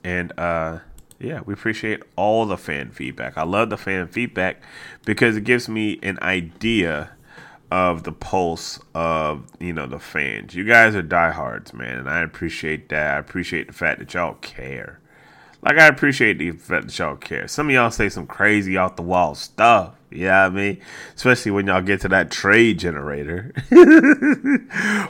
And 0.03 0.37
uh 0.37 0.79
yeah, 1.19 1.41
we 1.45 1.53
appreciate 1.53 2.01
all 2.15 2.45
the 2.45 2.57
fan 2.57 2.91
feedback. 2.91 3.37
I 3.37 3.43
love 3.43 3.69
the 3.69 3.77
fan 3.77 4.07
feedback 4.07 4.61
because 5.05 5.35
it 5.35 5.43
gives 5.43 5.67
me 5.67 5.99
an 6.01 6.17
idea 6.21 7.11
of 7.71 8.03
the 8.03 8.11
pulse 8.11 8.79
of 8.95 9.45
you 9.59 9.73
know 9.73 9.85
the 9.85 9.99
fans. 9.99 10.55
You 10.55 10.63
guys 10.63 10.95
are 10.95 11.01
diehards, 11.01 11.73
man, 11.73 11.97
and 11.97 12.09
I 12.09 12.21
appreciate 12.21 12.89
that. 12.89 13.15
I 13.15 13.17
appreciate 13.19 13.67
the 13.67 13.73
fact 13.73 13.99
that 13.99 14.13
y'all 14.13 14.35
care. 14.35 14.99
Like 15.61 15.77
I 15.77 15.87
appreciate 15.87 16.39
the 16.39 16.51
fact 16.51 16.87
that 16.87 16.97
y'all 16.97 17.17
care. 17.17 17.47
Some 17.47 17.67
of 17.67 17.73
y'all 17.73 17.91
say 17.91 18.07
some 18.07 18.25
crazy 18.25 18.77
off 18.77 18.95
the 18.95 19.01
wall 19.01 19.35
stuff. 19.35 19.95
You 20.09 20.25
know 20.25 20.31
I 20.31 20.49
mean? 20.49 20.81
Especially 21.15 21.51
when 21.51 21.67
y'all 21.67 21.81
get 21.81 22.01
to 22.01 22.07
that 22.09 22.31
trade 22.31 22.79
generator. 22.79 23.51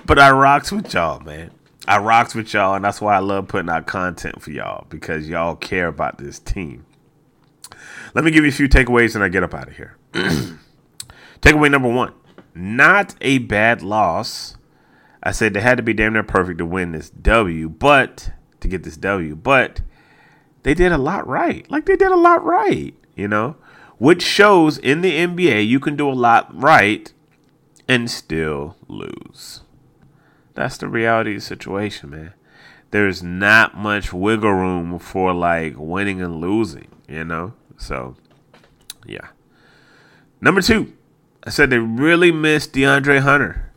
but 0.06 0.20
I 0.20 0.32
rocks 0.32 0.72
with 0.72 0.94
y'all, 0.94 1.22
man. 1.22 1.52
I 1.90 1.98
rocks 1.98 2.36
with 2.36 2.54
y'all, 2.54 2.76
and 2.76 2.86
that's 2.86 3.02
why 3.02 3.16
I 3.16 3.20
love 3.20 3.48
putting 3.48 3.68
out 3.68 3.88
content 3.88 4.44
for 4.44 4.52
y'all 4.52 4.86
because 4.90 5.28
y'all 5.28 5.56
care 5.56 5.88
about 5.88 6.20
this 6.20 6.38
team. 6.38 6.86
Let 8.14 8.24
me 8.24 8.30
give 8.30 8.44
you 8.44 8.50
a 8.50 8.54
few 8.54 8.70
takeaways 8.70 9.16
and 9.16 9.24
I 9.24 9.30
get 9.30 9.42
up 9.42 9.56
out 9.56 9.70
of 9.70 9.76
here. 9.76 9.98
Takeaway 11.42 11.72
number 11.72 11.90
one 11.90 12.14
not 12.54 13.16
a 13.22 13.40
bad 13.40 13.82
loss. 13.82 14.56
I 15.24 15.32
said 15.32 15.56
they 15.56 15.62
had 15.62 15.78
to 15.78 15.84
be 15.84 15.94
damn 15.94 16.14
near 16.14 16.22
perfect 16.22 16.60
to 16.60 16.66
win 16.66 16.92
this 16.92 17.10
W, 17.10 17.70
but 17.70 18.34
to 18.60 18.68
get 18.68 18.84
this 18.84 18.98
W, 18.98 19.36
but 19.36 19.82
they 20.62 20.76
did 20.76 20.92
a 20.92 20.98
lot 21.00 21.28
right. 21.28 21.70
Like 21.72 21.88
they 21.88 21.96
did 21.96 22.12
a 22.12 22.18
lot 22.18 22.44
right, 22.44 22.94
you 23.16 23.28
know, 23.28 23.56
which 23.98 24.22
shows 24.22 24.78
in 24.78 25.02
the 25.02 25.18
NBA 25.18 25.68
you 25.68 25.80
can 25.80 25.96
do 25.96 26.08
a 26.08 26.14
lot 26.14 26.48
right 26.54 27.12
and 27.88 28.12
still 28.12 28.76
lose. 28.88 29.62
That's 30.60 30.76
the 30.76 30.90
reality 30.90 31.36
of 31.36 31.38
the 31.38 31.42
situation, 31.42 32.10
man. 32.10 32.34
There's 32.92 33.24
not 33.24 33.78
much 33.78 34.12
wiggle 34.12 34.52
room 34.52 35.00
for 35.00 35.34
like 35.34 35.76
winning 35.78 36.22
and 36.22 36.42
losing, 36.42 36.90
you 37.08 37.24
know? 37.24 37.54
So, 37.78 38.18
yeah. 39.06 39.30
Number 40.42 40.62
two, 40.62 40.92
I 41.46 41.50
said 41.50 41.70
they 41.70 41.78
really 41.78 42.34
missed 42.34 42.74
DeAndre 42.74 43.22
Hunter. 43.22 43.72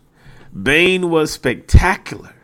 Bane 0.61 1.09
was 1.09 1.31
spectacular. 1.31 2.35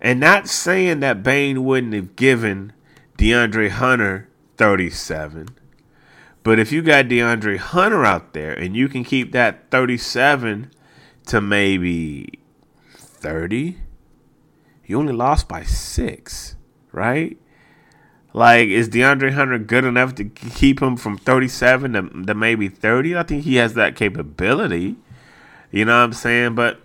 And 0.00 0.20
not 0.20 0.46
saying 0.46 1.00
that 1.00 1.24
Bane 1.24 1.64
wouldn't 1.64 1.94
have 1.94 2.14
given 2.14 2.72
DeAndre 3.18 3.70
Hunter 3.70 4.28
37. 4.56 5.48
But 6.44 6.60
if 6.60 6.70
you 6.70 6.80
got 6.80 7.06
DeAndre 7.06 7.58
Hunter 7.58 8.04
out 8.04 8.34
there 8.34 8.52
and 8.52 8.76
you 8.76 8.88
can 8.88 9.02
keep 9.02 9.32
that 9.32 9.68
37 9.72 10.70
to 11.26 11.40
maybe 11.40 12.38
30, 13.18 13.78
you 14.86 14.98
only 14.98 15.12
lost 15.12 15.48
by 15.48 15.64
six, 15.64 16.56
right? 16.92 17.36
Like, 18.32 18.68
is 18.68 18.88
DeAndre 18.88 19.32
Hunter 19.32 19.58
good 19.58 19.84
enough 19.84 20.14
to 20.16 20.24
keep 20.24 20.80
him 20.80 20.96
from 20.96 21.18
37 21.18 21.92
to, 21.92 22.24
to 22.26 22.34
maybe 22.34 22.68
30? 22.68 23.16
I 23.16 23.22
think 23.22 23.44
he 23.44 23.56
has 23.56 23.74
that 23.74 23.96
capability. 23.96 24.96
You 25.70 25.84
know 25.84 25.98
what 25.98 26.04
I'm 26.04 26.12
saying? 26.12 26.54
But, 26.54 26.80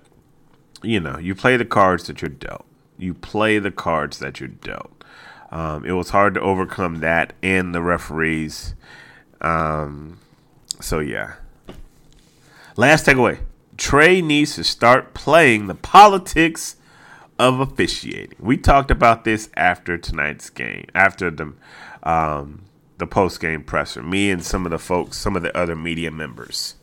you 0.81 0.99
know, 0.99 1.17
you 1.17 1.35
play 1.35 1.57
the 1.57 1.65
cards 1.65 2.07
that 2.07 2.21
you're 2.21 2.29
dealt. 2.29 2.65
You 2.97 3.13
play 3.13 3.59
the 3.59 3.71
cards 3.71 4.19
that 4.19 4.39
you're 4.39 4.49
dealt. 4.49 5.03
Um, 5.51 5.85
it 5.85 5.91
was 5.91 6.09
hard 6.09 6.33
to 6.33 6.41
overcome 6.41 6.99
that 7.01 7.33
and 7.43 7.75
the 7.75 7.81
referees. 7.81 8.73
Um, 9.41 10.19
so, 10.79 10.99
yeah. 10.99 11.35
Last 12.75 13.05
takeaway 13.05 13.39
Trae 13.83 14.23
needs 14.23 14.55
to 14.55 14.63
start 14.63 15.13
playing 15.13 15.67
the 15.67 15.75
politics 15.75 16.77
of 17.37 17.59
officiating. 17.59 18.37
We 18.39 18.55
talked 18.55 18.89
about 18.89 19.25
this 19.25 19.49
after 19.57 19.97
tonight's 19.97 20.49
game, 20.49 20.85
after 20.95 21.29
the 21.29 21.53
um, 22.01 22.63
the 22.97 23.05
post 23.05 23.41
game 23.41 23.61
presser. 23.61 24.01
Me 24.01 24.31
and 24.31 24.41
some 24.41 24.65
of 24.65 24.71
the 24.71 24.79
folks, 24.79 25.17
some 25.17 25.35
of 25.35 25.43
the 25.43 25.55
other 25.55 25.75
media 25.75 26.11
members. 26.11 26.75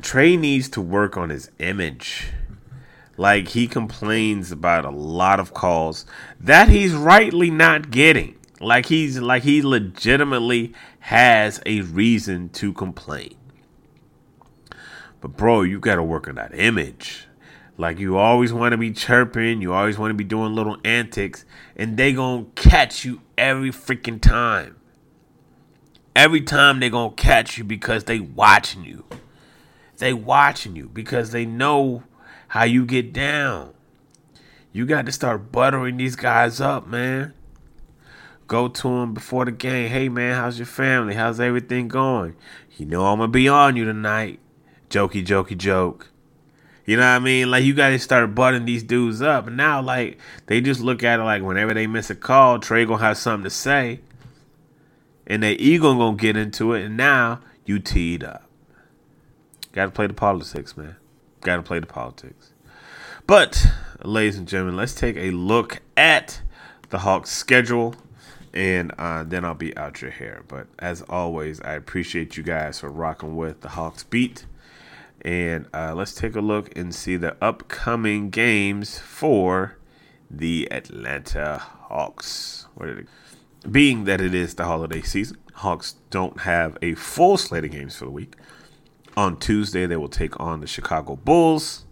Trae 0.00 0.36
needs 0.36 0.68
to 0.70 0.80
work 0.80 1.16
on 1.16 1.30
his 1.30 1.48
image. 1.60 2.32
Like 3.16 3.46
he 3.46 3.68
complains 3.68 4.50
about 4.50 4.84
a 4.84 4.90
lot 4.90 5.38
of 5.38 5.54
calls 5.54 6.04
that 6.40 6.70
he's 6.70 6.92
rightly 6.92 7.52
not 7.52 7.92
getting. 7.92 8.36
Like 8.58 8.86
he's 8.86 9.20
like 9.20 9.44
he 9.44 9.62
legitimately 9.62 10.74
has 10.98 11.62
a 11.64 11.82
reason 11.82 12.48
to 12.48 12.72
complain. 12.72 13.36
But 15.22 15.36
bro, 15.36 15.62
you 15.62 15.78
got 15.78 15.94
to 15.94 16.02
work 16.02 16.28
on 16.28 16.34
that 16.34 16.50
image. 16.52 17.26
Like 17.78 17.98
you 17.98 18.18
always 18.18 18.52
want 18.52 18.72
to 18.72 18.76
be 18.76 18.90
chirping, 18.90 19.62
you 19.62 19.72
always 19.72 19.96
want 19.96 20.10
to 20.10 20.14
be 20.14 20.24
doing 20.24 20.54
little 20.54 20.76
antics, 20.84 21.46
and 21.74 21.96
they 21.96 22.12
gonna 22.12 22.44
catch 22.54 23.04
you 23.04 23.22
every 23.38 23.70
freaking 23.70 24.20
time. 24.20 24.76
Every 26.14 26.42
time 26.42 26.80
they 26.80 26.90
gonna 26.90 27.14
catch 27.14 27.56
you 27.56 27.64
because 27.64 28.04
they 28.04 28.20
watching 28.20 28.84
you. 28.84 29.06
They 29.96 30.12
watching 30.12 30.76
you 30.76 30.90
because 30.92 31.30
they 31.30 31.46
know 31.46 32.02
how 32.48 32.64
you 32.64 32.84
get 32.84 33.12
down. 33.14 33.72
You 34.72 34.84
got 34.84 35.06
to 35.06 35.12
start 35.12 35.50
buttering 35.50 35.96
these 35.96 36.16
guys 36.16 36.60
up, 36.60 36.86
man. 36.86 37.32
Go 38.48 38.68
to 38.68 38.88
them 38.88 39.14
before 39.14 39.44
the 39.44 39.52
game. 39.52 39.88
Hey, 39.88 40.08
man, 40.08 40.34
how's 40.34 40.58
your 40.58 40.66
family? 40.66 41.14
How's 41.14 41.40
everything 41.40 41.88
going? 41.88 42.36
You 42.76 42.86
know 42.86 43.06
I'm 43.06 43.18
gonna 43.18 43.28
be 43.28 43.48
on 43.48 43.76
you 43.76 43.84
tonight. 43.84 44.40
Jokey, 44.92 45.24
jokey, 45.24 45.56
joke. 45.56 46.10
You 46.84 46.96
know 46.98 47.02
what 47.02 47.16
I 47.16 47.18
mean? 47.18 47.50
Like 47.50 47.64
you 47.64 47.72
gotta 47.72 47.98
start 47.98 48.34
butting 48.34 48.66
these 48.66 48.82
dudes 48.82 49.22
up. 49.22 49.46
And 49.46 49.56
now 49.56 49.80
like 49.80 50.18
they 50.46 50.60
just 50.60 50.82
look 50.82 51.02
at 51.02 51.18
it 51.18 51.22
like 51.22 51.42
whenever 51.42 51.72
they 51.72 51.86
miss 51.86 52.10
a 52.10 52.14
call, 52.14 52.58
Trae 52.58 52.86
gonna 52.86 53.02
have 53.02 53.16
something 53.16 53.44
to 53.44 53.50
say. 53.50 54.00
And 55.26 55.42
their 55.42 55.56
ego 55.58 55.94
gonna 55.94 56.16
get 56.16 56.36
into 56.36 56.74
it, 56.74 56.84
and 56.84 56.96
now 56.96 57.40
you 57.64 57.78
teed 57.78 58.22
up. 58.22 58.44
Gotta 59.72 59.92
play 59.92 60.08
the 60.08 60.14
politics, 60.14 60.76
man. 60.76 60.96
Gotta 61.40 61.62
play 61.62 61.78
the 61.78 61.86
politics. 61.86 62.52
But, 63.26 63.64
ladies 64.04 64.36
and 64.36 64.46
gentlemen, 64.46 64.76
let's 64.76 64.94
take 64.94 65.16
a 65.16 65.30
look 65.30 65.80
at 65.96 66.42
the 66.90 66.98
Hawks 66.98 67.30
schedule 67.30 67.94
and 68.52 68.92
uh, 68.98 69.24
then 69.24 69.46
I'll 69.46 69.54
be 69.54 69.74
out 69.78 70.02
your 70.02 70.10
hair. 70.10 70.42
But 70.46 70.66
as 70.78 71.00
always, 71.02 71.60
I 71.62 71.72
appreciate 71.72 72.36
you 72.36 72.42
guys 72.42 72.80
for 72.80 72.90
rocking 72.90 73.36
with 73.36 73.62
the 73.62 73.70
Hawks 73.70 74.02
beat. 74.02 74.44
And 75.22 75.68
uh, 75.72 75.94
let's 75.94 76.14
take 76.14 76.34
a 76.34 76.40
look 76.40 76.76
and 76.76 76.94
see 76.94 77.16
the 77.16 77.36
upcoming 77.40 78.30
games 78.30 78.98
for 78.98 79.78
the 80.28 80.70
Atlanta 80.72 81.58
Hawks. 81.58 82.66
Being 83.70 84.04
that 84.04 84.20
it 84.20 84.34
is 84.34 84.54
the 84.54 84.64
holiday 84.64 85.02
season, 85.02 85.36
Hawks 85.54 85.96
don't 86.10 86.40
have 86.40 86.76
a 86.82 86.94
full 86.94 87.36
slate 87.36 87.64
of 87.64 87.70
games 87.70 87.96
for 87.96 88.06
the 88.06 88.10
week. 88.10 88.34
On 89.16 89.38
Tuesday, 89.38 89.86
they 89.86 89.96
will 89.96 90.08
take 90.08 90.38
on 90.40 90.60
the 90.60 90.66
Chicago 90.66 91.16
Bulls 91.16 91.84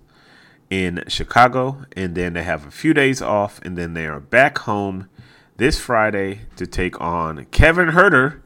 in 0.71 1.05
Chicago, 1.07 1.85
and 1.97 2.15
then 2.15 2.33
they 2.33 2.43
have 2.43 2.67
a 2.67 2.71
few 2.71 2.95
days 2.95 3.21
off, 3.21 3.61
and 3.63 3.77
then 3.77 3.95
they 3.95 4.07
are 4.07 4.21
back 4.21 4.59
home 4.59 5.09
this 5.57 5.79
Friday 5.79 6.41
to 6.57 6.67
take 6.67 7.01
on 7.01 7.45
Kevin 7.47 7.89
Huerter 7.91 8.41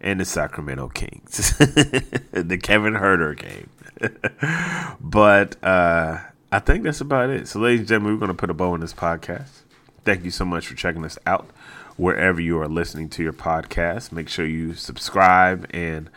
and 0.00 0.20
the 0.20 0.24
Sacramento 0.24 0.88
Kings. 0.88 1.56
the 1.58 2.58
Kevin 2.60 2.94
Huerter 2.94 3.36
game. 3.36 3.70
but 5.00 5.62
uh, 5.62 6.18
I 6.50 6.58
think 6.60 6.84
that's 6.84 7.00
about 7.00 7.30
it. 7.30 7.48
So, 7.48 7.60
ladies 7.60 7.80
and 7.80 7.88
gentlemen, 7.88 8.14
we're 8.14 8.20
going 8.20 8.28
to 8.28 8.34
put 8.34 8.50
a 8.50 8.54
bow 8.54 8.72
on 8.72 8.80
this 8.80 8.94
podcast. 8.94 9.50
Thank 10.04 10.24
you 10.24 10.30
so 10.30 10.44
much 10.44 10.66
for 10.66 10.74
checking 10.74 11.04
us 11.04 11.18
out 11.26 11.46
wherever 11.96 12.40
you 12.40 12.60
are 12.60 12.68
listening 12.68 13.08
to 13.10 13.22
your 13.22 13.32
podcast. 13.32 14.12
Make 14.12 14.28
sure 14.28 14.46
you 14.46 14.74
subscribe 14.74 15.66
and 15.70 16.08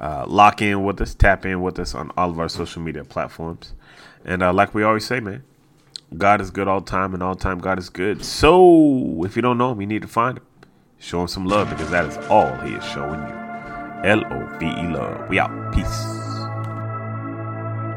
uh, 0.00 0.24
lock 0.26 0.62
in 0.62 0.84
with 0.84 1.00
us, 1.00 1.14
tap 1.14 1.44
in 1.44 1.60
with 1.60 1.78
us 1.78 1.94
on 1.94 2.10
all 2.16 2.30
of 2.30 2.38
our 2.38 2.48
social 2.48 2.82
media 2.82 3.04
platforms. 3.04 3.74
And 4.24 4.42
uh, 4.42 4.52
like 4.52 4.74
we 4.74 4.82
always 4.82 5.04
say, 5.04 5.20
man, 5.20 5.42
God 6.16 6.40
is 6.40 6.50
good 6.50 6.68
all 6.68 6.80
time, 6.80 7.12
and 7.12 7.22
all 7.22 7.34
time 7.34 7.58
God 7.58 7.78
is 7.78 7.90
good. 7.90 8.24
So 8.24 9.24
if 9.24 9.36
you 9.36 9.42
don't 9.42 9.58
know 9.58 9.72
him, 9.72 9.80
you 9.80 9.86
need 9.86 10.02
to 10.02 10.08
find 10.08 10.38
him. 10.38 10.46
Show 10.98 11.22
him 11.22 11.28
some 11.28 11.46
love 11.46 11.68
because 11.68 11.90
that 11.90 12.06
is 12.06 12.16
all 12.28 12.54
he 12.58 12.74
is 12.74 12.84
showing 12.84 13.20
you. 13.20 13.34
L 14.04 14.24
O 14.32 14.58
V 14.58 14.66
E 14.66 14.88
love. 14.88 15.28
We 15.28 15.38
out. 15.38 15.74
Peace. 15.74 16.13